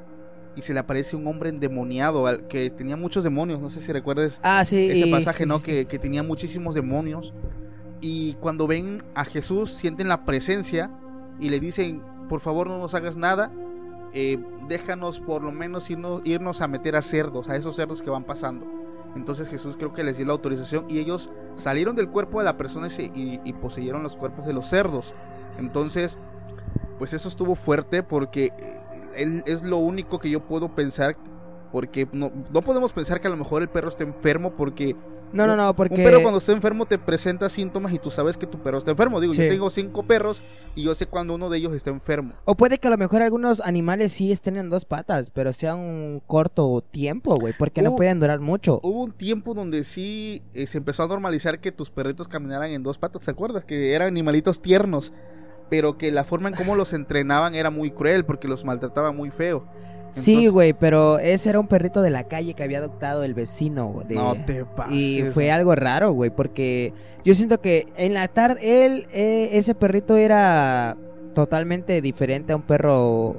[0.55, 3.91] y se le aparece un hombre endemoniado al, que tenía muchos demonios, no sé si
[3.91, 4.89] recuerdes Ah, sí.
[4.89, 5.57] ese pasaje, sí, ¿no?
[5.59, 7.33] sí, Que, que tenía muchísimos demonios.
[8.01, 10.91] Y cuando ven a Jesús, sienten la presencia
[11.39, 13.51] y le dicen, por favor no nos hagas nada,
[14.13, 18.23] eh, déjanos por lo menos irnos, a meter a cerdos, a esos cerdos que van
[18.23, 18.65] pasando.
[19.15, 22.55] Entonces Jesús creo que les dio la autorización y ellos salieron del cuerpo de la
[22.57, 25.13] persona y poseyeron los cuerpos de los cerdos.
[25.57, 26.17] Entonces,
[26.99, 28.79] pues eso estuvo fuerte porque eh,
[29.15, 31.15] él- es lo único que yo puedo pensar.
[31.71, 34.95] Porque no, no podemos pensar que a lo mejor el perro está enfermo porque
[35.33, 35.95] No, no, no, porque.
[35.95, 38.91] un perro cuando está enfermo te presenta síntomas y tú sabes que tu perro está
[38.91, 39.19] enfermo.
[39.19, 39.43] Digo, Sí.
[39.43, 40.41] yo tengo cinco perros
[40.75, 42.33] y yo sé cuando uno de ellos está enfermo.
[42.45, 45.75] O puede que a lo mejor algunos animales sí estén en dos patas, pero sea
[45.75, 48.79] un corto tiempo, güey, porque no pueden durar mucho.
[48.83, 52.83] Hubo un tiempo donde sí eh, se empezó a normalizar que tus perritos caminaran en
[52.83, 53.65] dos patas, ¿te acuerdas?
[53.65, 55.11] Que eran animalitos tiernos.
[55.69, 59.31] pero que la forma en cómo los entrenaban era muy cruel porque los maltrataban muy
[59.31, 59.65] feo.
[60.11, 64.01] Sí, güey, pero ese era un perrito de la calle que había adoptado el vecino.
[64.07, 64.93] de- No te pases.
[64.95, 66.93] Y fue algo raro, güey, porque
[67.23, 70.97] yo siento que en la tarde, él, eh, ese perrito era
[71.33, 73.35] totalmente diferente a un perro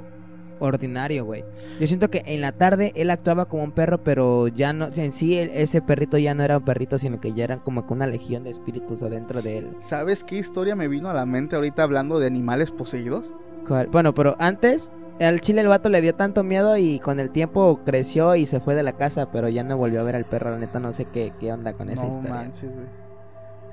[0.61, 1.43] ordinario, güey.
[1.79, 5.11] Yo siento que en la tarde él actuaba como un perro, pero ya no, en
[5.13, 8.07] sí ese perrito ya no era un perrito, sino que ya eran como que una
[8.07, 9.69] legión de espíritus adentro de él.
[9.87, 13.25] ¿Sabes qué historia me vino a la mente ahorita hablando de animales poseídos?
[13.67, 13.87] ¿Cuál?
[13.87, 14.91] Bueno, pero antes
[15.25, 18.59] al chile el vato le dio tanto miedo y con el tiempo creció y se
[18.59, 20.51] fue de la casa, pero ya no volvió a ver al perro.
[20.51, 22.31] La neta no sé qué, qué onda con esa no historia.
[22.31, 22.87] manches, güey.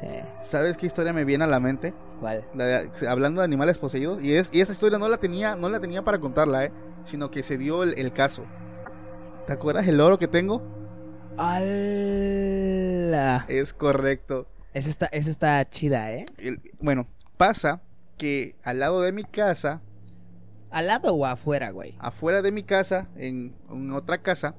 [0.01, 0.07] Sí.
[0.45, 1.95] ¿Sabes qué historia me viene a la mente?
[2.21, 2.45] ¿Cuál?
[2.55, 5.71] La de- hablando de animales poseídos y es y esa historia no la tenía no
[5.71, 6.73] la tenía para contarla, eh,
[7.05, 8.45] sino que se dio el, el caso.
[9.47, 10.61] ¿Te acuerdas el loro que tengo?
[11.39, 13.45] ¡Hala!
[13.49, 14.47] Es correcto.
[14.75, 16.27] Esa está, esa está chida, ¿eh?
[16.39, 17.07] El- bueno,
[17.37, 17.81] pasa
[18.19, 19.81] que al lado de mi casa,
[20.77, 21.95] ¿Al lado o afuera, güey?
[21.99, 23.55] afuera de mi casa, en,
[23.95, 24.55] otra casa,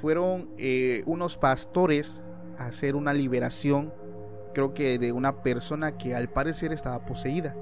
[0.00, 2.22] fueron eh, unos pastores
[2.58, 3.92] a hacer una liberación,
[4.54, 7.56] creo que de una persona que al parecer estaba poseída.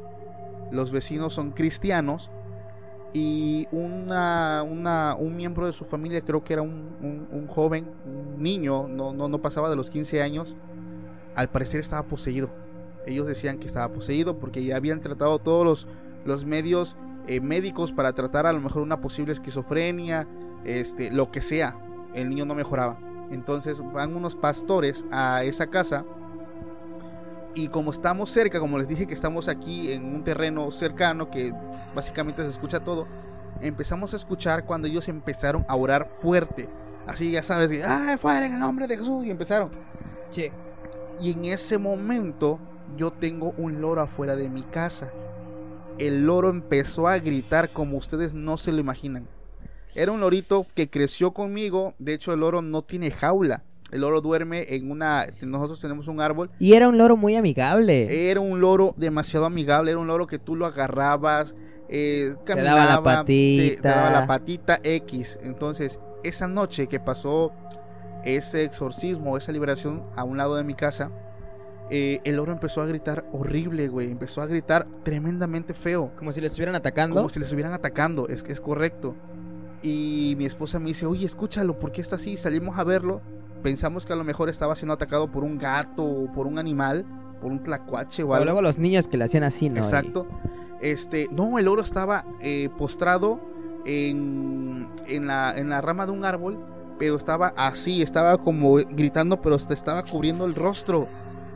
[0.73, 2.31] Los vecinos son cristianos
[3.15, 7.87] y una, una- un miembro de su familia, creo que era un, un- un joven,
[8.05, 10.55] un niño, no, no, no pasaba de los 15 años,
[11.35, 12.51] al parecer estaba poseído.
[13.07, 15.87] Ellos decían que estaba poseído porque ya habían tratado todos los,
[16.27, 16.97] los medios
[17.27, 20.27] eh, médicos para tratar a lo mejor una posible esquizofrenia,
[20.65, 21.77] este, lo que sea.
[22.15, 22.99] El niño no mejoraba.
[23.31, 26.05] Entonces van unos pastores a esa casa
[27.55, 31.53] y como estamos cerca, como les dije que estamos aquí en un terreno cercano que
[31.95, 33.07] básicamente se escucha todo,
[33.61, 36.69] empezamos a escuchar cuando ellos empezaron a orar fuerte.
[37.07, 39.25] Así ya sabes, y, ¡ay, fuera en el nombre de Jesús!
[39.25, 39.71] Y empezaron.
[40.31, 40.51] Sí.
[41.21, 42.59] Y en ese momento
[42.97, 45.11] yo tengo un loro afuera de mi casa.
[45.99, 49.29] El loro empezó a gritar como ustedes no se lo imaginan.
[49.95, 51.95] Era un lorito que creció conmigo.
[51.99, 53.63] De hecho, el loro no tiene jaula.
[53.93, 55.27] El loro duerme en una...
[55.43, 56.51] Nosotros tenemos un árbol.
[56.59, 58.29] Y era un loro muy amigable.
[58.31, 59.93] Era un loro demasiado amigable.
[59.93, 61.55] Era un loro que tú lo agarrabas.
[61.89, 63.89] eh, Te daba la caminaba, te- te patita.
[63.95, 65.39] daba la patita X.
[65.45, 67.53] Entonces, esa noche que pasó
[68.25, 71.13] ese exorcismo, esa liberación a un lado de mi casa,
[71.91, 74.11] eh, el loro empezó a gritar horrible, güey.
[74.11, 76.11] Empezó a gritar tremendamente feo.
[76.17, 77.17] Como si lo estuvieran atacando.
[77.17, 79.15] Como si le estuvieran atacando, es que es correcto.
[79.83, 82.37] Y mi esposa me dice, oye, escúchalo, ¿por qué está así?
[82.37, 83.21] Salimos a verlo.
[83.63, 87.05] Pensamos que a lo mejor estaba siendo atacado por un gato o por un animal,
[87.41, 88.45] por un tlacuache o O algo.
[88.47, 89.77] luego los niños que le hacían así, ¿no?
[89.79, 90.27] Exacto.
[90.81, 93.41] Este, no, el oro estaba eh, postrado
[93.87, 96.59] en, en, la, en la rama de un árbol,
[96.99, 101.09] pero estaba así, estaba como gritando, pero te estaba cubriendo el rostro.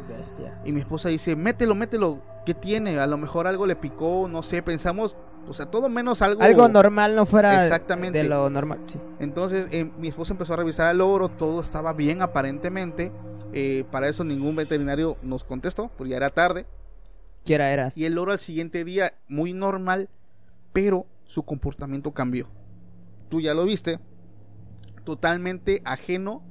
[0.08, 0.60] Y- Bestia.
[0.64, 2.98] Y mi esposa dice, mételo, mételo, ¿qué tiene?
[2.98, 5.16] A lo mejor algo le picó, no sé, pensamos,
[5.46, 6.42] o sea, todo menos algo...
[6.42, 8.22] Algo normal no fuera Exactamente.
[8.22, 8.80] de lo normal.
[8.86, 8.98] Sí.
[9.18, 13.12] Entonces eh, mi esposa empezó a revisar el oro, todo estaba bien aparentemente.
[13.52, 16.66] Eh, para eso ningún veterinario nos contestó, porque ya era tarde.
[17.44, 17.96] Quiera eras.
[17.96, 20.08] Y el loro al siguiente día, muy normal,
[20.72, 22.48] pero su comportamiento cambió.
[23.30, 24.00] Tú ya lo viste,
[25.04, 26.42] totalmente ajeno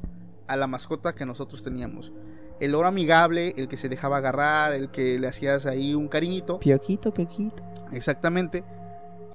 [0.47, 2.11] a la mascota que nosotros teníamos.
[2.59, 6.59] El loro amigable, el que se dejaba agarrar, el que le hacías ahí un cariñito,
[6.59, 7.63] Piojito, piojito.
[7.91, 8.63] exactamente,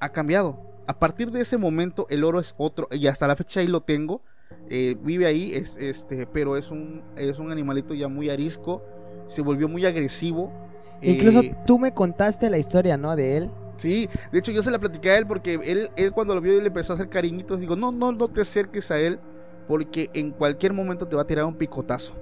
[0.00, 0.58] ha cambiado.
[0.88, 3.82] A partir de ese momento, el oro es otro, y hasta la fecha ahí lo
[3.82, 4.22] tengo.
[4.68, 8.82] eh, vive ahí, es, este, pero es un, es un animalito ya muy arisco,
[9.28, 10.52] se volvió muy agresivo.
[11.00, 13.14] Incluso eh, tú me contaste la historia, ¿no?
[13.16, 13.50] De él.
[13.76, 16.56] Sí, de hecho yo se la platicé a él porque él, él cuando lo vio
[16.56, 19.18] y le empezó a hacer cariñitos, digo, no, no, no te acerques a él
[19.66, 22.12] porque en cualquier momento te va a tirar un picotazo.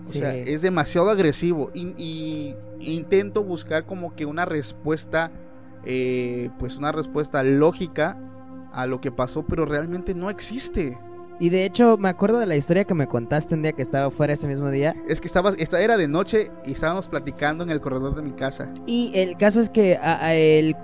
[0.00, 0.20] O Sí.
[0.20, 5.30] sea, es demasiado agresivo y, y intento buscar como que una respuesta,
[5.84, 8.16] eh, pues una respuesta lógica
[8.72, 10.98] a lo que pasó, pero realmente no existe.
[11.40, 14.10] Y de hecho, me acuerdo de la historia que me contaste un día que estaba
[14.10, 14.96] fuera ese mismo día.
[15.08, 18.32] Es que estaba, esta era de noche y estábamos platicando en el corredor de mi
[18.32, 18.72] casa.
[18.86, 20.74] Y el caso es que a- a el,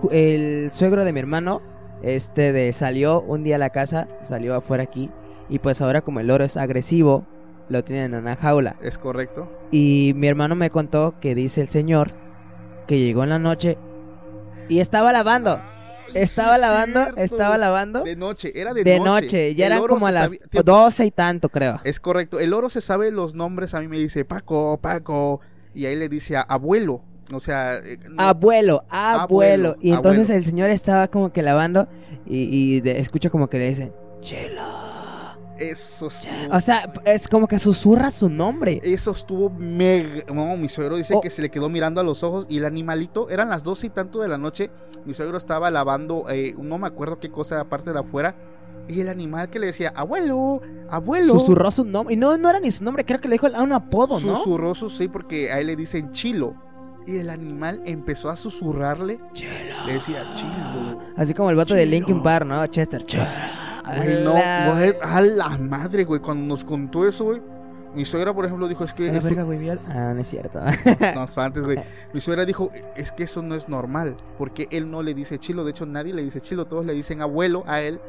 [0.73, 1.61] suegro de mi hermano,
[2.03, 5.11] este, de, salió un día a la casa, salió afuera aquí.
[5.49, 7.27] Y pues ahora como el loro es agresivo,
[7.69, 8.77] lo tienen en una jaula.
[8.83, 9.51] ¿Es correcto?
[9.71, 12.11] Y mi hermano me contó que dice el señor
[12.87, 13.79] que llegó en la noche
[14.69, 15.61] y estaba lavando.
[16.13, 17.21] Estaba es lavando, cierto.
[17.23, 18.03] estaba lavando.
[18.05, 19.25] De noche, era de, De noche.
[19.27, 21.81] noche, ya El eran como a las 12 y tanto, creo.
[21.83, 22.39] Es correcto.
[22.39, 23.75] El oro se sabe los nombres.
[23.75, 25.41] A mí me dice Paco, Paco.
[25.75, 27.01] Y ahí le dice a abuelo.
[27.33, 29.23] O sea, eh, no- Abuelo, abuelo.
[29.71, 30.39] Abuelo, Y entonces abuelo.
[30.39, 31.89] el señor estaba como que lavando
[32.27, 32.43] y,
[32.77, 34.84] y de- escucha como que le dicen, Chelo.
[35.71, 38.81] Eso estuvo, O sea, es como que susurra su nombre.
[38.83, 40.23] eso estuvo mega.
[40.33, 41.21] No, mi suegro dice Oh.
[41.21, 43.91] que se le quedó mirando a los ojos y el animalito, eran las doce y
[43.91, 44.71] tanto de la noche.
[45.05, 48.35] Mi suegro estaba lavando, eh, no me acuerdo qué cosa aparte de afuera.
[48.89, 50.61] Y el animal que le decía, abuelo,
[50.91, 51.39] abuelo.
[51.39, 52.15] Susurró su nombre.
[52.15, 54.37] Y no, no era ni su nombre, creo que le dijo a un apodo, ¿no?
[54.37, 56.55] Susurró su sí, porque a él le dicen chilo.
[57.07, 59.19] Y el animal empezó a susurrarle.
[59.87, 61.01] Le decía chilo.
[61.17, 61.91] Así como el vato de Chilo.
[61.97, 62.67] Linkin Park, ¿no?
[62.67, 63.05] Chester.
[63.05, 63.25] Chilo.
[63.85, 66.21] Güey, no, A la- güey, a la madre, güey.
[66.21, 67.41] Cuando nos contó eso, güey.
[67.95, 69.81] Mi suegra, por ejemplo, dijo, es que eso- verga, güey, viola.
[69.89, 70.61] Ah, no es cierto.
[71.15, 71.79] No, fue antes, güey.
[72.13, 75.65] Mi suegra dijo, es que eso no es normal, porque él no le dice chilo,
[75.65, 78.01] de hecho nadie le dice chilo, todos le dicen abuelo a él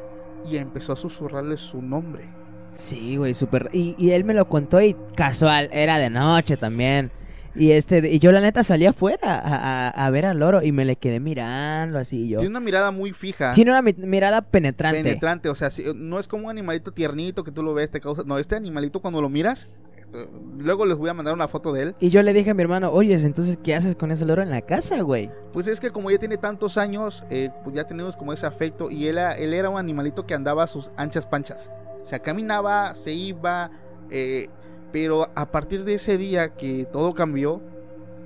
[0.50, 2.24] y empezó a susurrarle su nombre.
[2.72, 3.70] Sí, güey, súper.
[3.72, 7.12] Y, y él me lo contó y casual, era de noche también.
[7.56, 10.72] Y este, y yo la neta salí afuera a, a- a ver al loro y
[10.72, 12.38] me le quedé mirando así yo.
[12.38, 15.02] Tiene una mirada muy fija, Tiene una mi- mirada penetrante.
[15.02, 18.00] penetrante, o sea, sí, no es como un animalito tiernito que tú lo ves, te
[18.00, 18.22] causa...
[18.26, 19.66] No, este animalito cuando lo miras,
[20.14, 20.26] eh,
[20.58, 22.62] luego les voy a mandar una foto de él, Y yo le dije a mi
[22.62, 25.30] hermano, oye, entonces, ¿qué haces con ese loro en la casa, güey?
[25.52, 28.90] pues es que como ya tiene tantos años, eh, pues ya tenemos como ese afecto
[28.90, 31.70] y él, él era un animalito que andaba a sus anchas panchas,
[32.02, 33.70] o sea, caminaba, se iba,
[34.10, 34.48] eh,
[34.96, 37.60] pero a partir de ese día que todo cambió,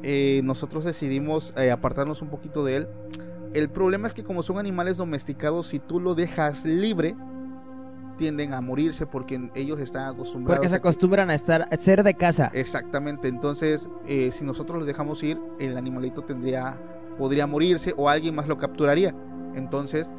[0.04, 2.88] eh, nosotros decidimos eh, apartarnos un poquito de él.
[3.54, 7.16] El problema es que como son animales domesticados, si tú lo dejas libre,
[8.18, 10.58] tienden a morirse porque ellos están acostumbrados.
[10.58, 12.52] Porque se acostumbran a estar, a ser de casa.
[12.54, 16.78] Exactamente, entonces eh, si nosotros los dejamos ir, el animalito tendría,
[17.18, 19.12] podría morirse o alguien más lo capturaría.
[19.56, 20.10] Entonces,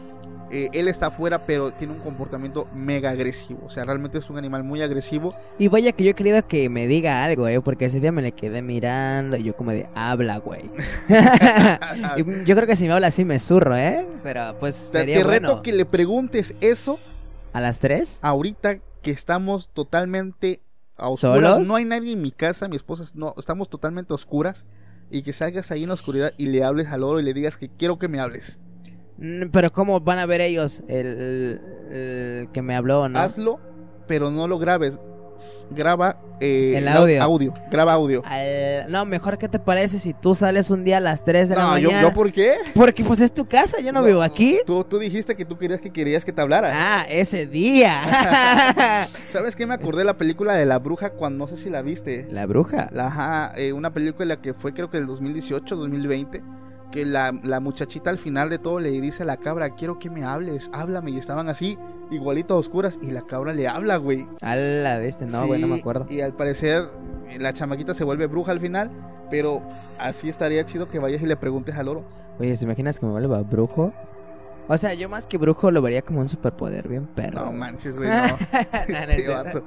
[0.52, 3.62] eh, él está afuera, pero tiene un comportamiento mega agresivo.
[3.66, 5.34] O sea, realmente es un animal muy agresivo.
[5.58, 8.22] Y vaya que yo he querido que me diga algo, eh, porque ese día me
[8.22, 10.70] le quedé mirando y yo como de, habla, güey.
[12.46, 14.06] Yo creo que si me habla así me zurro, ¿eh?
[14.24, 15.50] Pero pues Te, sería te bueno.
[15.50, 17.00] reto que le preguntes eso
[17.54, 18.20] ¿A las tres?
[18.22, 20.62] ahorita que estamos totalmente
[20.98, 21.36] a oscuras.
[21.52, 21.68] ¿Solos?
[21.68, 24.66] No hay nadie en mi casa, mi esposa, no, estamos totalmente a oscuras.
[25.10, 27.58] Y que salgas ahí en la oscuridad y le hables al oro y le digas
[27.58, 28.60] que quiero que me hables.
[29.52, 31.60] Pero ¿cómo van a ver ellos el,
[32.52, 33.20] que me habló, no?
[33.20, 33.60] Hazlo,
[34.08, 34.98] pero no lo grabes.
[35.72, 37.54] Graba eh, El la- audio.
[37.72, 38.22] Graba audio.
[38.26, 41.56] Al- No, mejor que te parece si tú sales un día a las 3 de
[41.56, 42.10] la No, yo, mañana.
[42.10, 42.58] yo por qué?
[42.76, 44.60] Porque pues es tu casa, yo no, vivo aquí.
[44.68, 46.72] Tú, tú dijiste que tú querías que querías que te hablara.
[46.74, 49.08] Ah, ese día.
[49.32, 49.66] ¿Sabes qué?
[49.66, 52.28] Me acordé de la película de la bruja cuando no sé si la viste.
[52.30, 52.90] la bruja.
[52.92, 56.42] La, ajá, eh, una película que fue creo que del 2018, 2020.
[56.92, 60.10] Que la, la muchachita al final de todo le dice a la cabra, quiero que
[60.10, 61.12] me hables, háblame.
[61.12, 61.78] Y estaban así,
[62.12, 63.00] igualito a oscuras.
[63.02, 64.28] Y la cabra le habla, güey.
[64.42, 66.06] A la bestia, no, güey, no me Sí, acuerdo.
[66.10, 66.89] Y al parecer
[67.30, 68.92] eh, la chamaquita se vuelve bruja al final.
[69.30, 69.64] Pero
[69.98, 72.04] así estaría chido que vayas y le preguntes al oro.
[72.39, 73.94] Oye, ¿te imaginas que me vuelva brujo?
[74.68, 77.46] O sea, yo más que brujo lo vería como un superpoder, bien perro.
[77.46, 78.38] No manches, güey, no.
[78.88, 79.64] Este vato.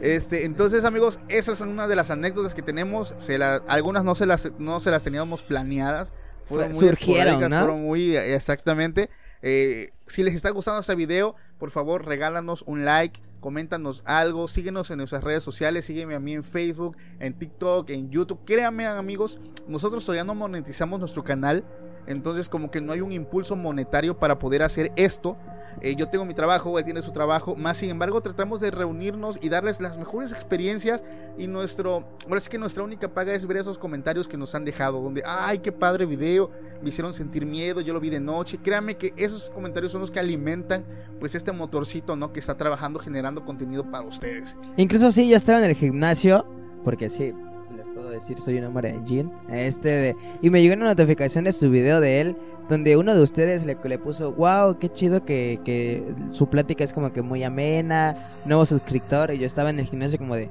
[0.00, 3.14] Este, entonces, amigos, esas son una de las anécdotas que tenemos.
[3.18, 6.12] Se la- algunas no se las no se las teníamos planeadas.
[6.50, 7.58] Fueron Fue- muy surgieron, ¿no?
[7.60, 9.08] fueron muy eh, exactamente.
[9.42, 14.90] Eh, si les está gustando este video, por favor, regálanos un like, coméntanos algo, síguenos
[14.90, 18.40] en nuestras redes sociales, sígueme a mí en Facebook, en TikTok, en YouTube.
[18.44, 21.64] Créanme, amigos, nosotros todavía no monetizamos nuestro canal.
[22.06, 25.36] Entonces como que no hay un impulso monetario para poder hacer esto.
[25.80, 27.54] Eh, yo tengo mi trabajo, él tiene su trabajo.
[27.56, 31.04] Más sin embargo tratamos de reunirnos y darles las mejores experiencias.
[31.38, 34.64] Y nuestro, ahora es que nuestra única paga es ver esos comentarios que nos han
[34.64, 35.00] dejado.
[35.00, 36.50] Donde, ay, qué padre video.
[36.82, 38.58] Me hicieron sentir miedo, yo lo vi de noche.
[38.62, 40.84] Créanme que esos comentarios son los que alimentan
[41.18, 42.32] pues este motorcito, ¿no?
[42.32, 44.56] Que está trabajando, generando contenido para ustedes.
[44.76, 46.46] Incluso sí, yo estaba en el gimnasio,
[46.84, 47.34] porque sí,
[47.80, 49.32] les puedo decir, soy un hombre de jean.
[49.48, 52.36] Este de, y me llegó una notificación de su video de él,
[52.68, 56.92] donde uno de ustedes le, le puso, wow, qué chido que, que su plática es
[56.92, 60.50] como que muy amena, nuevo suscriptor, y yo estaba en el gimnasio como de...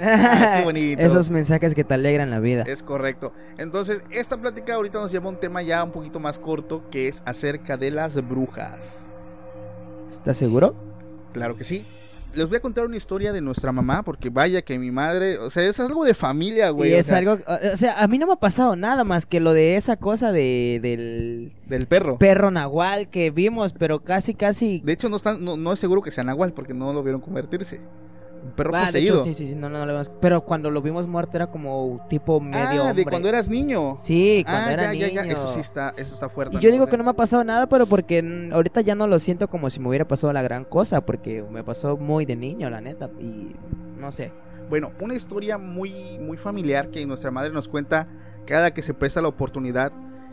[0.00, 1.00] Ah, qué bonito.
[1.00, 2.64] Esos mensajes que te alegran la vida.
[2.66, 3.32] Es correcto.
[3.56, 7.06] Entonces, esta plática ahorita nos lleva a un tema ya un poquito más corto, que
[7.06, 8.98] es acerca de las brujas.
[10.08, 10.74] ¿Estás seguro?
[11.32, 11.84] Claro que sí.
[12.34, 15.50] Les voy a contar una historia de nuestra mamá, porque vaya que mi madre, o
[15.50, 16.90] sea, es algo de familia, güey.
[16.90, 17.38] y o es sea, algo,
[17.72, 20.30] o sea, a mí no me ha pasado nada más que lo de esa cosa
[20.30, 22.18] de, del del perro.
[22.18, 24.80] perro nahual que vimos, pero casi, casi...
[24.84, 27.20] De hecho, no, están, no, no es seguro que sea Nahual, porque no lo vieron
[27.20, 27.80] convertirse.
[28.42, 29.14] Un perro Ah, de poseído.
[29.16, 30.10] hecho, sí, sí, sí, no, no, no lo vimos.
[30.20, 33.04] Pero cuando lo vimos muerto era como tipo medio ah, de hombre.
[33.04, 33.94] cuando eras niño.
[33.96, 35.06] Sí, cuando ah, era ya, niño.
[35.08, 35.32] ya, ya.
[35.32, 36.56] Eso sí está, eso está fuerte.
[36.56, 39.18] Y yo digo que no me ha pasado nada, pero porque ahorita ya no lo
[39.18, 42.70] siento como si me hubiera pasado la gran cosa, porque me pasó muy de niño,
[42.70, 43.54] la neta, y
[43.98, 44.32] no sé.
[44.68, 48.06] Bueno, una historia muy, muy familiar que nuestra madre nos cuenta
[48.46, 49.92] cada que se presta la oportunidad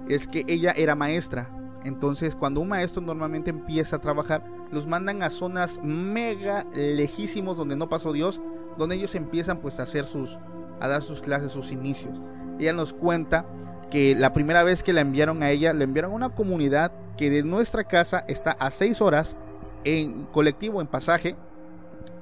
[0.09, 1.49] es que ella era maestra.
[1.85, 4.43] Entonces, cuando un maestro normalmente empieza a trabajar,
[4.76, 8.41] los mandan a zonas mega lejísimos donde no pasó Dios,
[8.78, 10.38] donde ellos empiezan pues a hacer sus,
[10.82, 12.21] a dar sus clases, sus inicios.
[12.59, 13.45] Ella nos cuenta
[13.89, 17.30] que la primera vez que la enviaron a ella, la enviaron a una comunidad que
[17.30, 19.38] de nuestra casa está a seis horas
[19.86, 21.38] en colectivo, en pasaje,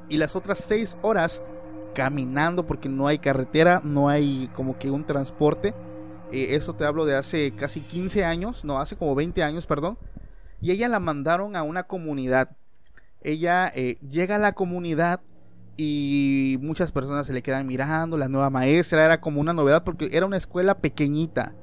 [0.07, 1.41] y las otras seis horas
[1.95, 5.73] caminando porque no hay carretera, no hay como que un transporte.
[6.31, 9.97] Eh, eso te hablo de hace casi 15 años, no, hace como 20 años, perdón.
[10.63, 12.55] Y ella la mandaron a una comunidad.
[13.21, 15.19] Ella eh, llega a la comunidad
[15.75, 18.17] y muchas personas se le quedan mirando.
[18.17, 21.53] La nueva maestra era como una novedad porque era una escuela pequeñita.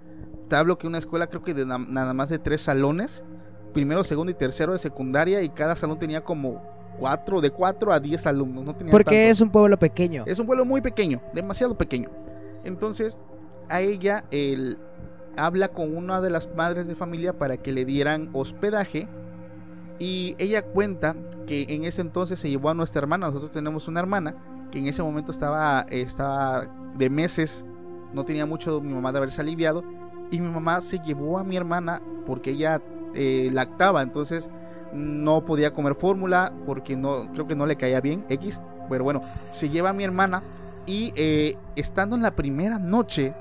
[0.48, 3.24] Te hablo que una escuela creo que de nada más de tres salones.
[3.72, 6.62] Primero, segundo y tercero de secundaria y cada salón tenía como
[6.98, 8.64] cuatro, de cuatro a diez alumnos.
[8.64, 10.24] No tenía porque es un pueblo pequeño.
[10.26, 12.11] Es un pueblo muy pequeño, demasiado pequeño.
[12.64, 13.16] Entonces,
[13.70, 14.78] a ella él
[15.41, 19.09] habla con una de las madres de familia para que le dieran hospedaje
[20.01, 21.14] y ella cuenta
[21.47, 23.26] que en ese entonces se llevó a nuestra hermana.
[23.26, 24.34] Nosotros tenemos una hermana
[24.70, 26.66] que en ese momento estaba, estaba
[26.97, 27.64] de meses,
[28.14, 29.84] no tenía mucho mi mamá de haberse aliviado.
[30.30, 32.80] Y mi mamá se llevó a mi hermana porque ella
[33.14, 34.49] eh, lactaba, entonces
[34.93, 38.59] no podía comer fórmula porque no creo que no le caía bien X.
[38.88, 39.20] Pero bueno,
[39.53, 40.43] se lleva a mi hermana
[40.86, 43.34] y eh, estando en la primera noche,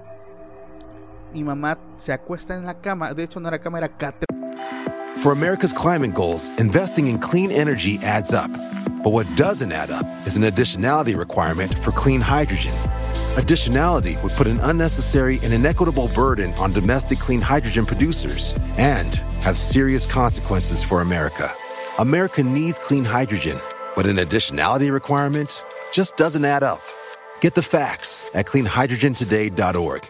[1.34, 3.14] mi mamá se acuesta en la cama.
[3.14, 4.26] De hecho, no era cama, era catre.
[5.22, 8.50] For America's climate goals, investing in clean energy adds up.
[9.04, 12.74] But what doesn't add up is an additionality requirement for clean hydrogen.
[13.36, 19.58] Additionality would put an unnecessary and inequitable burden on domestic clean hydrogen producers and have
[19.58, 21.54] serious consequences for America.
[21.98, 23.58] America needs clean hydrogen,
[23.96, 26.82] but an additionality requirement just doesn't add up.
[27.42, 30.10] Get the facts at cleanhydrogentoday.org.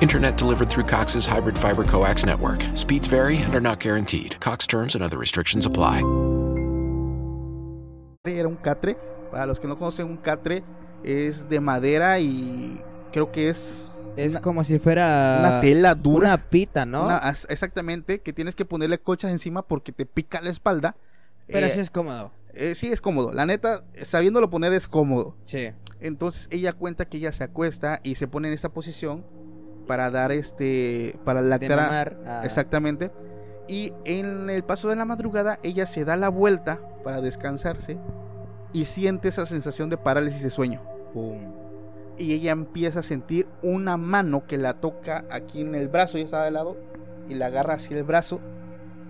[0.00, 2.64] Internet delivered through Cox's hybrid fiber coax network.
[2.74, 4.40] Speeds vary and are not guaranteed.
[4.40, 6.00] Cox terms and other restrictions apply.
[8.24, 8.96] Era un catre.
[9.30, 10.64] Para los que no conocen, un catre
[11.04, 12.82] es de madera y
[13.12, 13.94] creo que es.
[14.16, 15.36] Es una, como si fuera.
[15.40, 16.28] Una tela dura.
[16.28, 17.04] Una pita, ¿no?
[17.04, 20.96] Una, exactamente, que tienes que ponerle colchas encima porque te pica la espalda.
[21.46, 22.32] Pero eh, sí es cómodo.
[22.54, 23.32] Eh, sí es cómodo.
[23.32, 25.36] La neta, sabiéndolo poner es cómodo.
[25.44, 25.72] Sí.
[26.00, 29.24] Entonces ella cuenta que ella se acuesta y se pone en esta posición
[29.90, 31.18] para dar este.
[31.24, 32.16] Para lactar.
[32.24, 32.42] A...
[32.44, 33.10] Exactamente.
[33.66, 37.98] Y en el paso de la madrugada, ella se da la vuelta para descansarse
[38.72, 40.80] y siente esa sensación de parálisis de sueño.
[41.12, 41.40] Pum.
[42.18, 46.24] Y ella empieza a sentir una mano que la toca aquí en el brazo, ya
[46.24, 46.76] estaba de lado,
[47.28, 48.40] y la agarra hacia el brazo.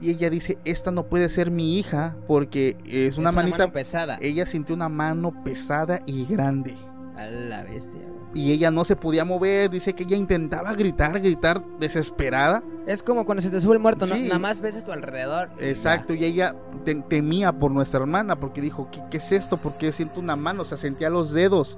[0.01, 3.65] Y ella dice, esta no puede ser mi hija porque es una es manita una
[3.67, 4.19] mano pesada.
[4.23, 6.75] Ella sintió una mano pesada y grande.
[7.21, 8.01] A la bestia.
[8.33, 12.63] Y ella no se podía mover, dice que ella intentaba gritar, gritar desesperada.
[12.87, 14.15] Es como cuando se te sube el muerto, ¿no?
[14.15, 14.23] Sí.
[14.23, 15.51] Nada más ves a tu alrededor.
[15.59, 16.55] Exacto, y ella
[16.85, 19.57] te- temía por nuestra hermana porque dijo, ¿qué, qué es esto?
[19.57, 21.77] Porque siento una mano, o sea, sentía los dedos.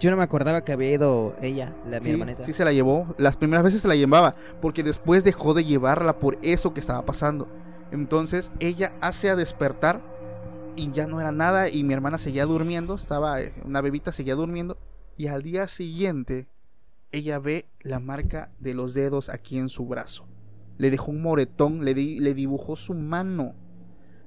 [0.00, 2.44] Yo no me acordaba que había ido ella, la mi Sí, hermanita.
[2.44, 3.14] sí se la llevó.
[3.18, 7.02] Las primeras veces se la llevaba, porque después dejó de llevarla por eso que estaba
[7.04, 7.46] pasando.
[7.90, 10.00] Entonces ella hace a despertar
[10.78, 14.34] y ya no era nada y mi hermana seguía durmiendo, estaba eh, una bebita seguía
[14.34, 14.78] durmiendo
[15.16, 16.46] y al día siguiente
[17.12, 20.26] ella ve la marca de los dedos aquí en su brazo.
[20.76, 23.54] Le dejó un moretón, le, di- le dibujó su mano.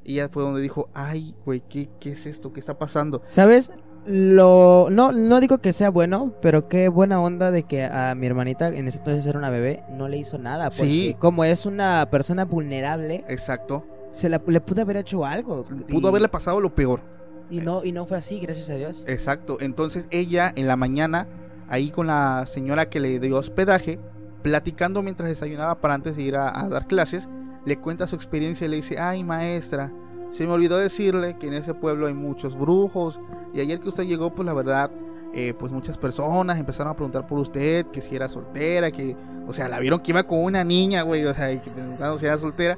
[0.03, 2.51] Y ya fue donde dijo, ay, güey, ¿qué, ¿qué es esto?
[2.51, 3.21] ¿Qué está pasando?
[3.25, 3.71] ¿Sabes?
[4.07, 8.25] Lo no no digo que sea bueno, pero qué buena onda de que a mi
[8.25, 11.15] hermanita en ese entonces era una bebé, no le hizo nada, porque Sí.
[11.19, 13.85] como es una persona vulnerable, Exacto.
[14.12, 15.64] Se la, le pudo haber hecho algo.
[15.64, 17.01] Pudo y, haberle pasado lo peor.
[17.49, 19.03] y no y no fue así, gracias a Dios.
[19.07, 19.57] Exacto.
[19.59, 21.28] Entonces ella en la mañana,
[21.68, 23.99] ahí con la señora que le dio hospedaje,
[24.41, 27.28] platicando mientras desayunaba para antes de ir a, a dar clases,
[27.66, 29.91] le cuenta su experiencia y le dice, ay maestra,
[30.32, 33.20] se me olvidó decirle que en ese pueblo hay muchos brujos
[33.53, 34.89] y ayer que usted llegó, pues la verdad,
[35.34, 39.16] eh, pues muchas personas empezaron a preguntar por usted, que si era soltera, que,
[39.47, 42.18] o sea, la vieron que iba con una niña, güey, o sea, y que preguntaron
[42.18, 42.78] si era soltera.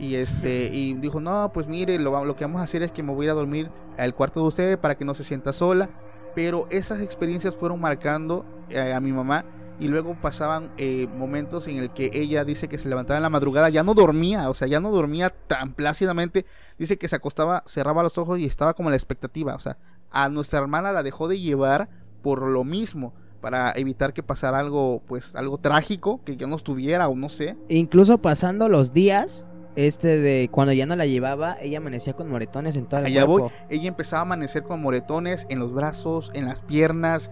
[0.00, 3.02] Y este, y dijo, no, pues mire, lo, lo que vamos a hacer es que
[3.02, 5.52] me voy a ir a dormir al cuarto de usted para que no se sienta
[5.52, 5.90] sola.
[6.34, 9.44] Pero esas experiencias fueron marcando eh, a mi mamá
[9.78, 13.30] y luego pasaban eh, momentos en el que ella dice que se levantaba en la
[13.30, 16.46] madrugada, ya no dormía, o sea, ya no dormía tan plácidamente.
[16.78, 19.76] Dice que se acostaba, cerraba los ojos y estaba como la expectativa, o sea,
[20.10, 21.88] a nuestra hermana la dejó de llevar
[22.22, 27.08] por lo mismo, para evitar que pasara algo, pues, algo trágico, que ya no estuviera
[27.08, 27.56] o no sé.
[27.68, 29.46] Incluso pasando los días,
[29.86, 33.42] este de cuando ya no la llevaba, ella amanecía con moretones en el Allá voy,
[33.42, 33.56] cuerpo.
[33.68, 37.30] ella empezaba a amanecer con moretones en los brazos, en las piernas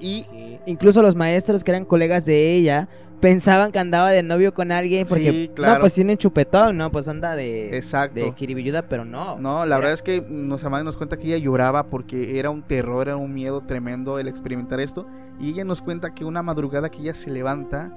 [0.00, 0.26] y
[0.66, 2.88] Incluso los maestros que eran colegas de ella
[3.20, 5.74] pensaban que andaba de novio con alguien porque Sí, claro.
[5.74, 8.20] no, pues tiene un chupetón, no, pues anda de Exacto.
[8.20, 9.38] de kiribilluda, pero no.
[9.38, 12.62] No, la verdad es que nuestra madre nos cuenta que ella lloraba porque era un
[12.62, 15.06] terror, era un miedo tremendo el experimentar esto.
[15.40, 17.90] Y ella nos cuenta que una madrugada que ella se levanta,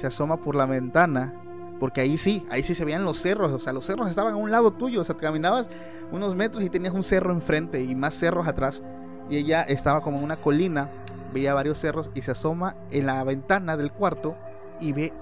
[0.00, 1.34] se asoma por la ventana,
[1.82, 4.36] porque ahí sí, ahí sí se veían los cerros, o sea, los cerros estaban a
[4.36, 5.68] un lado tuyo, o sea, caminabas
[6.12, 8.80] unos metros y tenías un cerro enfrente y más cerros atrás.
[9.28, 10.88] Y ella estaba como en una colina,
[11.34, 14.36] veía varios cerros y se asoma en la ventana del cuarto
[14.78, 15.12] y ve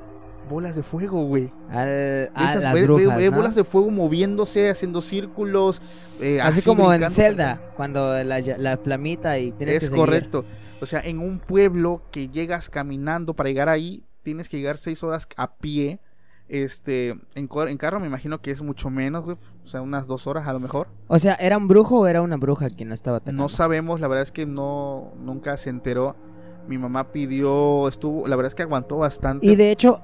[0.50, 1.50] bolas de fuego, güey.
[1.70, 3.36] Al, a Esas las ve- ve- brujas, ve ¿no?
[3.38, 5.80] bolas de fuego moviéndose, haciendo círculos.
[6.20, 7.08] eh, Así, como en.
[7.08, 9.98] Zelda, cuando la, la flamita y tienes que Es seguir.
[10.04, 10.44] correcto.
[10.82, 15.02] O sea, en un pueblo que llegas caminando para llegar ahí, tienes que llegar seis
[15.02, 16.00] horas a pie.
[16.51, 19.36] Este, en, en carro me imagino que es mucho menos, güey.
[19.64, 20.88] O sea, unas dos horas a lo mejor.
[21.07, 23.42] O sea, ¿era un brujo o era una bruja quien la estaba atacando?
[23.44, 26.16] No sabemos, la verdad es que no, nunca se enteró.
[26.66, 29.46] Mi mamá pidió, estuvo, la verdad es que aguantó bastante.
[29.46, 30.01] Y de hecho,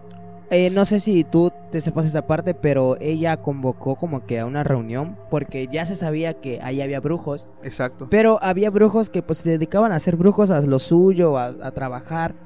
[0.50, 4.46] eh, no sé si tú te sepas esa parte, pero ella convocó como que a
[4.46, 8.06] una reunión porque ya se sabía que ahí había brujos, Exacto.
[8.08, 11.72] pero había brujos que pues se dedicaban a ser brujos a lo suyo, a, a
[11.72, 12.36] trabajar.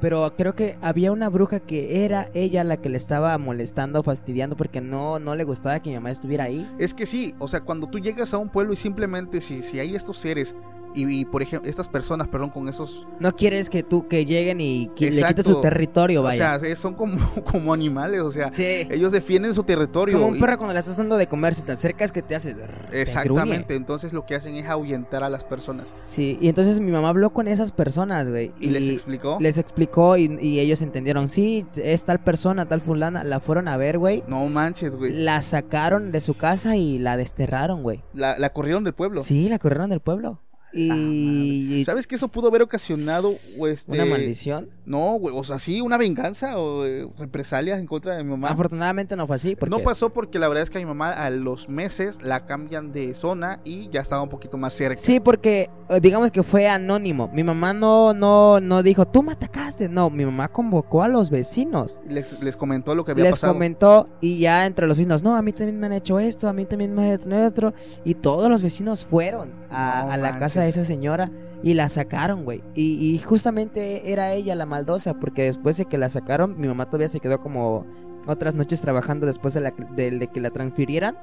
[0.00, 4.56] Pero creo que había una bruja que era ella la que le estaba molestando, fastidiando
[4.56, 6.68] porque no, no le gustaba que mi mamá estuviera ahí.
[6.78, 9.78] Es que sí, o sea, cuando tú llegas a un pueblo y simplemente si, si
[9.78, 10.54] hay estos seres
[10.94, 14.60] y, y, por ejemplo, estas personas, perdón, con esos No quieres que tú que lleguen
[14.60, 16.56] y que le quiten su territorio, vaya.
[16.56, 18.86] O sea, son como, como animales, o sea, sí.
[18.90, 20.18] ellos defienden su territorio.
[20.18, 22.34] Como un y- perro cuando le estás dando de comer, si te acercas que te
[22.34, 22.54] hace...
[22.54, 23.00] te.
[23.00, 25.94] Exactamente, entonces lo que hacen es ahuyentar a las personas.
[26.06, 28.52] Sí, y entonces mi mamá habló con esas personas, güey.
[28.60, 29.38] ¿Y, les explicó?
[29.40, 33.76] les explicó y, y ellos entendieron, sí, es tal persona, tal fulana, la fueron a
[33.76, 34.24] ver, güey.
[34.26, 35.12] No manches, güey.
[35.12, 38.02] La sacaron de su casa y la desterraron, güey.
[38.14, 39.20] La, la corrieron del pueblo.
[39.22, 40.40] Sí, la corrieron del pueblo.
[40.72, 41.82] Y...
[41.84, 43.32] ¿Sabes que eso pudo haber ocasionado
[43.68, 44.68] este, Una maldición.
[44.86, 48.48] No, güey, o sea, sí, una venganza o eh, represalias en contra de mi mamá.
[48.48, 49.54] Afortunadamente no fue así.
[49.56, 49.70] Porque...
[49.76, 52.92] No pasó porque la verdad es que a mi mamá a los meses la cambian
[52.92, 55.00] de zona y ya estaba un poquito más cerca.
[55.00, 57.30] Sí, porque eh, digamos que fue anónimo.
[57.32, 59.88] Mi mamá no, no, no dijo, tú me atacaste.
[59.88, 62.00] No, mi mamá convocó a los vecinos.
[62.08, 63.52] Les, les comentó lo que había les pasado.
[63.52, 66.52] comentó y ya entre los vecinos, no, a mí también me han hecho esto, a
[66.52, 67.74] mí también me han hecho esto.
[68.04, 70.40] Y todos los vecinos fueron a, No a la manches.
[70.40, 71.30] casa de esa señora
[71.62, 72.62] y la sacaron, güey.
[72.74, 76.86] Y, y justamente era ella la maldosa, porque después de que la sacaron, mi mamá
[76.86, 77.86] todavía se quedó como
[78.26, 81.16] otras noches trabajando después de, la, de, de que la transfirieran.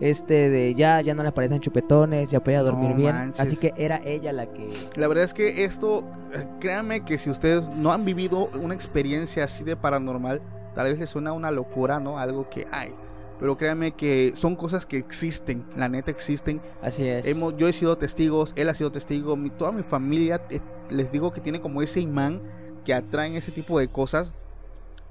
[0.00, 3.12] Este, de ya, ya no le aparecen chupetones, ya podía No dormir bien.
[3.14, 3.40] manches.
[3.40, 4.88] Así que era ella la que...
[4.96, 9.44] La verdad es que esto, eh, créanme que si ustedes no han vivido una experiencia
[9.44, 10.40] así de paranormal,
[10.74, 12.18] tal vez les suena una locura, ¿no?
[12.18, 12.94] Algo que hay.
[13.40, 16.60] Pero créanme que son cosas que existen, la neta existen.
[16.82, 17.26] Así es.
[17.26, 20.60] Hemos, yo he sido testigos, él ha sido testigo, mi- toda mi familia, eh,
[20.90, 22.42] les digo que tiene como ese imán
[22.84, 24.32] que atraen ese tipo de cosas.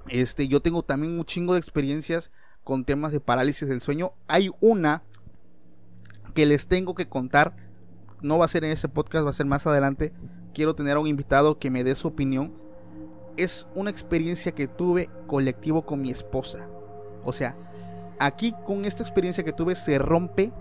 [0.07, 2.31] Este, yo tengo también un chingo de experiencias
[2.63, 4.13] con temas de parálisis del sueño.
[4.27, 5.01] Hay una
[6.35, 7.55] que les tengo que contar.
[8.21, 10.13] No va a ser en este podcast, va a ser más adelante.
[10.53, 12.53] Quiero tener a un invitado que me dé su opinión.
[13.37, 16.67] Es una experiencia que tuve colectivo con mi esposa.
[17.23, 17.55] O sea,
[18.19, 20.51] aquí con esta experiencia que tuve se rompe,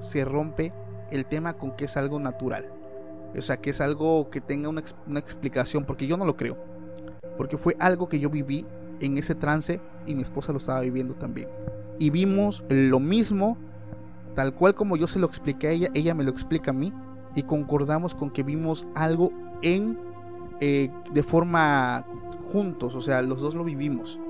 [0.00, 0.72] se rompe
[1.10, 2.66] el tema con que es algo natural.
[3.36, 6.56] O sea, que es algo que tenga una, una explicación, porque yo no lo creo.
[7.36, 8.66] Porque fue algo que yo viví
[9.00, 11.48] en ese trance y mi esposa lo estaba viviendo también.
[11.98, 13.56] Y vimos lo mismo,
[14.34, 16.92] tal cual como yo se lo expliqué a ella, ella me lo explica a mí.
[17.34, 19.98] Y concordamos con que vimos algo en
[20.60, 22.04] eh, de forma
[22.52, 24.20] juntos, o sea, los dos lo vivimos.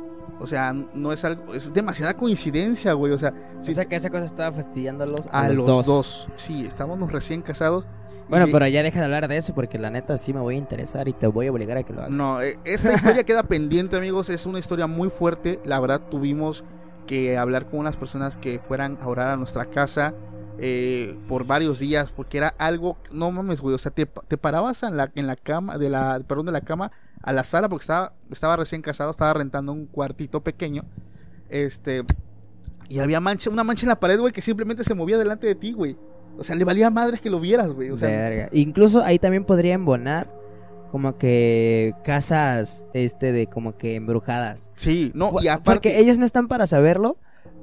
[0.41, 3.13] O sea, no es algo, es demasiada coincidencia, güey.
[3.13, 5.87] O sea, O si- sea que esa cosa estaba fastidiándolos a, a los, dos.
[5.87, 6.29] dos.
[6.37, 7.87] Sí, estábamos recién casados.
[8.29, 10.55] Bueno, y- pero ya deja de hablar de eso porque la neta sí me voy
[10.55, 12.11] a interesar y te voy a obligar a que lo hagas.
[12.11, 14.29] No, eh, esta historia queda pendiente, amigos.
[14.31, 15.61] Es una historia muy fuerte.
[15.65, 16.65] La verdad, tuvimos
[17.07, 20.15] que hablar con unas personas que fueran a orar a nuestra casa
[20.59, 23.75] eh, por varios días, porque era algo, no mames, güey.
[23.75, 26.61] O sea, te, te parabas en la, en la cama, de la, perdón, de la
[26.63, 26.93] cama
[27.25, 30.85] a la sala, porque estaba, estaba recién casado, estaba rentando un cuartito pequeño.
[31.49, 32.05] Este,
[32.89, 35.55] y había mancha, una mancha en la pared, güey, que simplemente se movía delante de
[35.55, 35.97] ti, güey.
[36.37, 37.91] O sea, le valía madres que lo vieras, güey.
[37.91, 38.49] O sea, Verga.
[38.53, 40.31] Incluso ahí también podría embonar
[40.91, 44.71] como que casas este de como que embrujadas.
[44.77, 45.65] sí, no, y aparte.
[45.65, 47.17] Porque ellos no están para saberlo,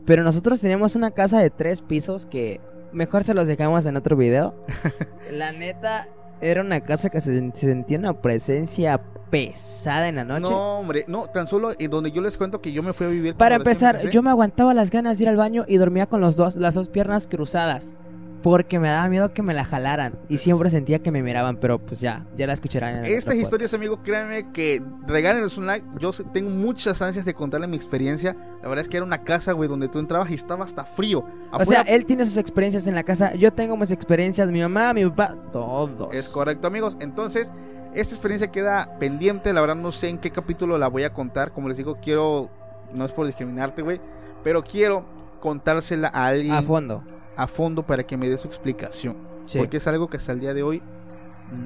[0.05, 2.59] pero nosotros teníamos una casa de tres pisos que
[2.91, 4.55] mejor se los dejamos en otro video.
[5.31, 6.07] la neta,
[6.41, 9.01] era una casa que se sentía una presencia
[9.31, 10.41] pesada en la noche.
[10.41, 13.09] No, hombre, no, tan solo en donde yo les cuento que yo me fui a
[13.09, 13.33] vivir.
[13.33, 14.13] Para empezar, empecé.
[14.13, 16.75] yo me aguantaba las ganas de ir al baño y dormía con los dos, las
[16.75, 17.95] dos piernas cruzadas.
[18.43, 20.17] Porque me daba miedo que me la jalaran.
[20.27, 23.71] Y siempre sentía que me miraban, pero pues ya, ya la escucharán en Estas historias,
[23.75, 25.85] amigo, créanme que regálenos un like.
[25.99, 28.35] Yo tengo muchas ansias de contarle mi experiencia.
[28.63, 31.23] La verdad es que era una casa, güey, donde tú entrabas y estaba hasta frío.
[31.51, 34.91] O sea, él tiene sus experiencias en la casa, yo tengo mis experiencias, mi mamá,
[34.95, 36.11] mi papá, todos.
[36.11, 36.97] Es correcto, amigos.
[36.99, 37.51] Entonces,
[37.93, 39.53] esta experiencia queda pendiente.
[39.53, 41.51] La verdad, no sé en qué capítulo la voy a contar.
[41.51, 42.49] Como les digo, quiero.
[42.93, 43.99] No es por discriminarte, güey.
[44.43, 45.05] Pero quiero
[45.39, 47.03] contársela a alguien A fondo.
[47.35, 49.15] a fondo para que me dé su explicación.
[49.45, 49.57] Sí.
[49.57, 50.81] Porque es algo que hasta el día de hoy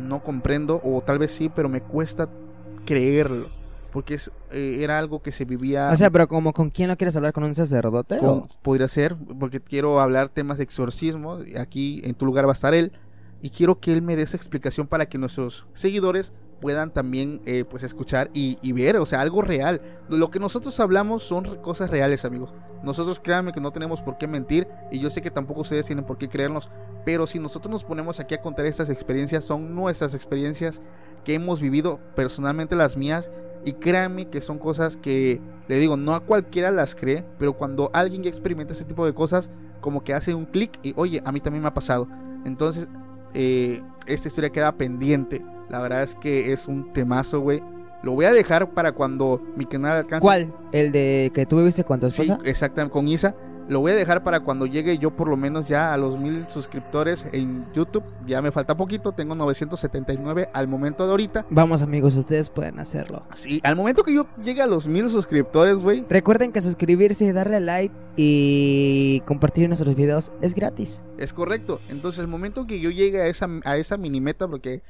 [0.08, 0.82] no comprendo.
[0.84, 2.28] O tal vez sí, pero me cuesta
[2.86, 3.48] creerlo.
[3.92, 5.90] Porque es, eh, era algo que se vivía.
[5.92, 9.16] O sea, pero como con quién lo quieres hablar, con un sacerdote con- podría ser,
[9.40, 11.40] porque quiero hablar temas de exorcismo.
[11.58, 12.92] Aquí en tu lugar va a estar él.
[13.46, 17.64] Y quiero que él me dé esa explicación para que nuestros seguidores puedan también eh,
[17.64, 19.84] pues escuchar y, ver, o sea, algo real.
[20.10, 22.56] Lo que nosotros hablamos son cosas reales, amigos.
[22.82, 26.06] Nosotros créanme que no tenemos por qué mentir y yo sé que tampoco ustedes tienen
[26.06, 26.72] por qué creernos,
[27.06, 30.82] pero si nosotros nos ponemos aquí a contar estas experiencias, son nuestras experiencias
[31.24, 33.30] que hemos vivido, personalmente las mías,
[33.64, 37.92] y créanme que son cosas que, le digo, no a cualquiera las cree, pero cuando
[37.94, 41.32] alguien ya experimenta ese tipo de cosas, como que hace un clic y, oye, a
[41.32, 42.08] mí también me ha pasado.
[42.44, 42.88] Entonces,
[43.36, 45.44] eh, esta historia queda pendiente.
[45.70, 47.62] La verdad es que es un temazo, güey.
[48.02, 50.22] Lo voy a dejar para cuando mi canal alcance.
[50.22, 50.54] ¿Cuál?
[50.72, 53.36] ¿El de que tú viviste con tu Sí, exactamente, con Isa.
[53.68, 56.46] Lo voy a dejar para cuando llegue yo por lo menos ya a los mil
[56.48, 58.04] suscriptores en YouTube.
[58.28, 61.46] Ya me falta poquito, tengo 979 al momento de ahorita.
[61.50, 63.24] Vamos amigos, ustedes pueden hacerlo.
[63.34, 66.06] Sí, al momento que yo llegue a los mil suscriptores, güey.
[66.08, 71.02] Recuerden que suscribirse, darle like y compartir nuestros videos es gratis.
[71.18, 71.80] Es correcto.
[71.90, 74.84] Entonces, el momento que yo llegue a esa, a esa mini meta, porque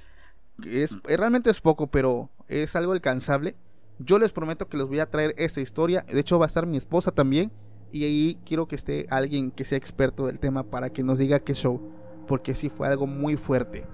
[0.63, 3.55] es, realmente es poco, pero es algo alcanzable.
[3.99, 6.05] Yo les prometo que les voy a traer esta historia.
[6.11, 7.51] De hecho, va a estar mi esposa también.
[7.91, 11.39] Y ahí quiero que esté alguien que sea experto del tema para que nos diga
[11.39, 11.79] qué show.
[12.27, 13.85] Porque sí fue algo muy fuerte.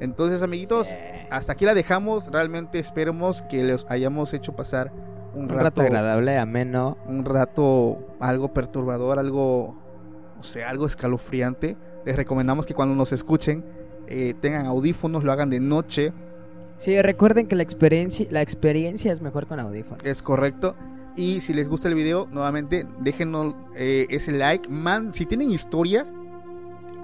[0.00, 0.94] Entonces, amiguitos,
[1.30, 2.30] hasta aquí la dejamos.
[2.30, 4.92] Realmente esperemos que les hayamos hecho pasar
[5.34, 6.96] un, Un rato, rato agradable, ameno.
[7.06, 9.76] un rato algo perturbador, algo,
[10.38, 11.76] o sea, algo escalofriante.
[12.04, 13.64] Les recomendamos que cuando nos escuchen
[14.06, 16.12] eh, tengan audífonos, lo hagan de noche,
[16.78, 20.04] Sí, recuerden que la experiencia, la experiencia es mejor con audífonos.
[20.04, 20.74] es correcto.
[21.16, 24.68] Y si les gusta el video, nuevamente déjenos eh, ese like.
[25.12, 26.12] Si tienen historias,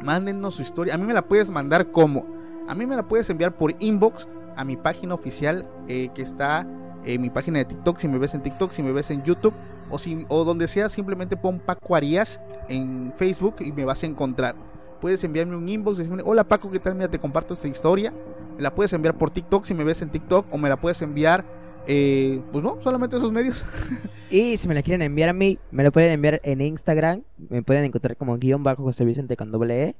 [0.03, 0.95] mándennos su historia.
[0.95, 2.27] A mí me la puedes mandar como.
[2.69, 6.67] A mí me la puedes enviar por inbox a mi página oficial eh, que está
[7.05, 7.99] en mi página de TikTok.
[7.99, 9.55] Si me ves en TikTok, si me ves en YouTube
[9.91, 14.07] o, si, o donde sea, simplemente pon Paco Arias en Facebook y me vas a
[14.07, 14.55] encontrar.
[15.01, 16.95] Puedes enviarme un inbox, decirme, hola Paco, ¿qué tal?
[16.95, 18.13] Mira, te comparto esta historia.
[18.57, 21.03] Me la puedes enviar por TikTok si me ves en TikTok o me la puedes
[21.03, 21.45] enviar,
[21.87, 23.65] eh, pues no, solamente esos medios.
[24.31, 27.23] Y si me la quieren enviar a mí, me lo pueden enviar en Instagram.
[27.51, 29.97] Me pueden encontrar como guion bajo José Vicente con doble E.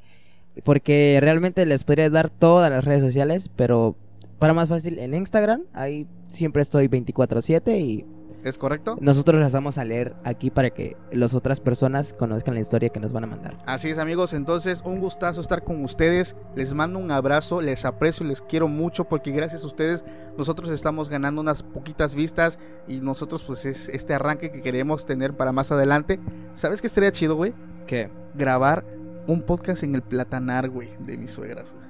[0.65, 3.95] Porque realmente les podría dar todas las redes sociales, pero
[4.39, 8.07] para más fácil en Instagram, ahí siempre estoy 24/7 y
[8.45, 8.97] ¿Es correcto?
[9.01, 12.99] nosotros las vamos a leer aquí para que las otras personas conozcan la historia que
[13.01, 13.57] nos van a mandar.
[13.67, 18.27] Así es amigos, entonces un gustazo estar con ustedes, les mando un abrazo, les aprecio
[18.27, 20.05] y les quiero mucho porque gracias a ustedes
[20.37, 25.35] nosotros estamos ganando unas poquitas vistas y nosotros pues es este arranque que queremos tener
[25.35, 26.19] para más adelante.
[26.55, 27.55] ¿Sabes qué estaría chido, güey?
[27.87, 28.11] ¿Qué?
[28.35, 28.85] Grabar
[29.27, 31.73] un podcast en el platanar, güey, de mis suegras.
[31.73, 31.85] güey.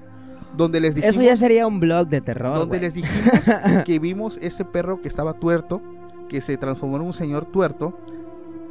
[0.55, 2.59] Donde les dijimos, Eso ya sería un blog de terror.
[2.59, 3.41] donde les dijimos
[3.87, 5.81] que vimos ese perro que estaba tuerto,
[6.33, 7.93] que se transformó en un señor tuerto.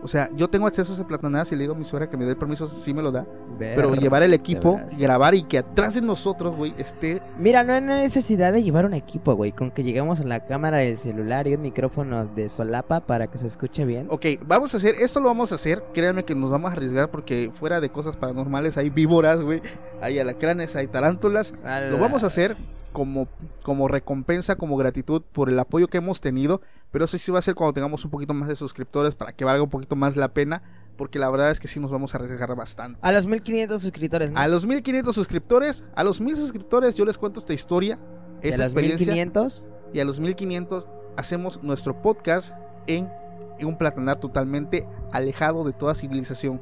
[0.03, 2.17] O sea, yo tengo acceso a ese platanar, si le digo a mi suegra que
[2.17, 3.27] me dé permiso, sí me lo da.
[3.59, 7.21] Pero llevar el equipo, grabar y que atrás de nosotros, güey, esté.
[7.37, 9.51] Mira, no hay necesidad de llevar un equipo, güey.
[9.51, 13.37] Con que lleguemos a la cámara del celular y un micrófono de solapa para que
[13.37, 14.07] se escuche bien.
[14.09, 15.83] Ok, vamos a hacer, esto lo vamos a hacer.
[15.93, 19.61] Créanme que nos vamos a arriesgar porque fuera de cosas paranormales hay víboras, güey.
[20.01, 21.53] Hay alacranes, hay tarántulas.
[21.91, 22.55] Lo vamos a hacer
[22.91, 23.27] como,
[23.63, 26.61] como recompensa, como gratitud por el apoyo que hemos tenido.
[26.91, 29.45] Pero eso sí va a ser cuando tengamos un poquito más de suscriptores para que
[29.45, 30.61] valga un poquito más la pena.
[30.97, 32.99] Porque la verdad es que sí nos vamos a arriesgar bastante.
[33.01, 34.39] A los 1500 suscriptores, ¿no?
[34.39, 37.97] A los 1500 suscriptores, a los 1000 suscriptores, yo les cuento esta historia,
[38.43, 39.07] Y a los experiencia.
[39.07, 39.65] 1500.
[39.93, 40.87] y a los 1500
[41.17, 42.53] hacemos nuestro podcast
[42.87, 43.09] en,
[43.57, 46.61] en un platanar totalmente alejado de toda civilización,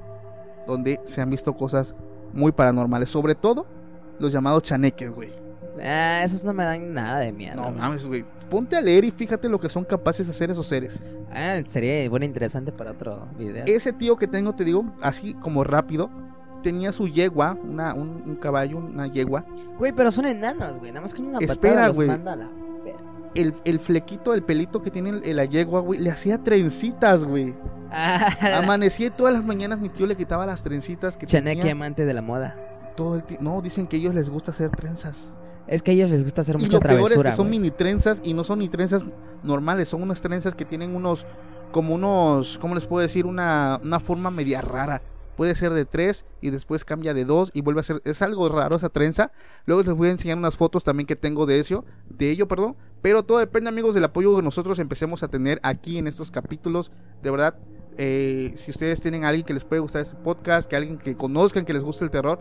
[0.67, 1.95] donde se han visto cosas
[2.31, 3.65] muy paranormales, sobre todo
[4.19, 5.31] los llamados chaneques, güey.
[5.83, 7.55] Ah, esos no me dan nada de miedo.
[7.61, 8.25] No mames, güey.
[8.49, 10.99] Ponte a leer y fíjate lo que son capaces de hacer esos seres.
[11.31, 13.63] Ah, sería bueno interesante para otro video.
[13.67, 16.09] Ese tío que tengo, te digo, así como rápido,
[16.63, 19.45] tenía su yegua, una, un, un caballo, una yegua.
[19.77, 20.91] Güey, pero son enanos, güey.
[20.91, 22.07] Nada más con una Espera, patada los güey.
[22.07, 22.49] manda a la
[22.83, 22.99] verga.
[23.35, 27.53] El, el flequito, el pelito que tiene el- la yegua, güey, le hacía trencitas, güey.
[27.91, 31.73] Ah, Amanecía y todas las mañanas mi tío le quitaba las trencitas que Chaneque tenía
[31.73, 32.55] amante de la moda.
[32.95, 33.23] todo el.
[33.39, 35.17] No, dicen que a ellos les gusta hacer trenzas.
[35.69, 37.29] Es que a ellos les gusta hacer Y mucha lo peor es travesura.
[37.29, 39.05] que son mini trenzas y no son ni trenzas
[39.43, 41.25] normales, son unas trenzas que tienen unos,
[41.71, 43.25] como unos, ¿cómo les puedo decir?
[43.27, 45.01] Una, una forma media rara.
[45.37, 48.49] Puede ser de tres y después cambia de dos y vuelve a ser, es algo
[48.49, 49.31] raro esa trenza.
[49.65, 52.75] Luego les voy a enseñar unas fotos también que tengo de eso, de ello, perdón.
[53.01, 56.91] Pero todo depende, amigos, del apoyo que nosotros empecemos a tener aquí en estos capítulos.
[57.23, 57.55] De verdad,
[58.01, 61.17] eh, si ustedes tienen a alguien que les puede gustar este podcast, que alguien que
[61.17, 62.39] conozcan que les guste el terror,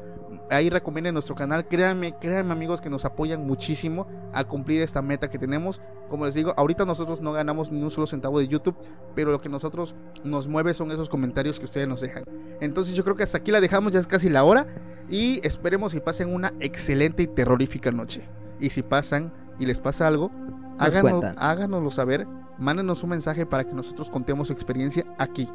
[0.51, 1.67] ahí recomienden nuestro canal.
[1.67, 5.81] Créanme, créanme amigos que nos apoyan muchísimo a cumplir esta meta que tenemos.
[6.09, 8.77] Como les digo, ahorita nosotros no ganamos ni un solo centavo de YouTube,
[9.17, 12.23] pero lo que nosotros nos mueve son esos comentarios que ustedes nos dejan.
[12.61, 14.69] Entonces yo creo que hasta aquí la dejamos, ya es casi la hora.
[15.11, 18.23] Y esperemos y pasen una excelente y terrorífica noche.
[18.61, 20.31] Y si pasan y les pasa algo,
[20.79, 22.27] háganos, háganoslo saber.
[22.59, 25.49] Mándenos un mensaje para que nosotros contemos su experiencia aquí.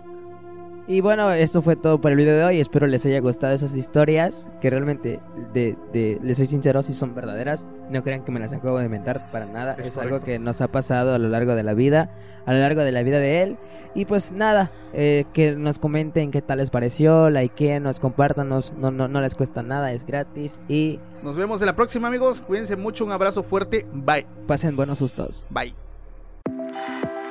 [0.86, 2.60] Y bueno, esto fue todo por el video de hoy.
[2.60, 4.50] Espero les haya gustado esas historias.
[4.60, 5.22] Que realmente,
[5.54, 7.66] de, de, les soy sincero, si son verdaderas.
[7.90, 9.76] No crean que me las acabo de inventar para nada.
[9.80, 12.10] Es Es, algo que nos ha pasado a lo largo de la vida.
[12.46, 13.58] A lo largo de la vida de él.
[13.96, 17.30] Y pues nada, eh, que nos comenten qué tal les pareció.
[17.30, 18.50] Likeen, nos compartan.
[18.50, 20.60] nos- no, no, no les cuesta nada, es gratis.
[20.68, 22.42] Y Nos vemos en la próxima amigos.
[22.42, 23.06] Cuídense mucho.
[23.06, 23.86] Un abrazo fuerte.
[23.94, 24.26] Bye.
[24.48, 25.46] pasen buenos sustos.
[25.50, 25.74] Bye.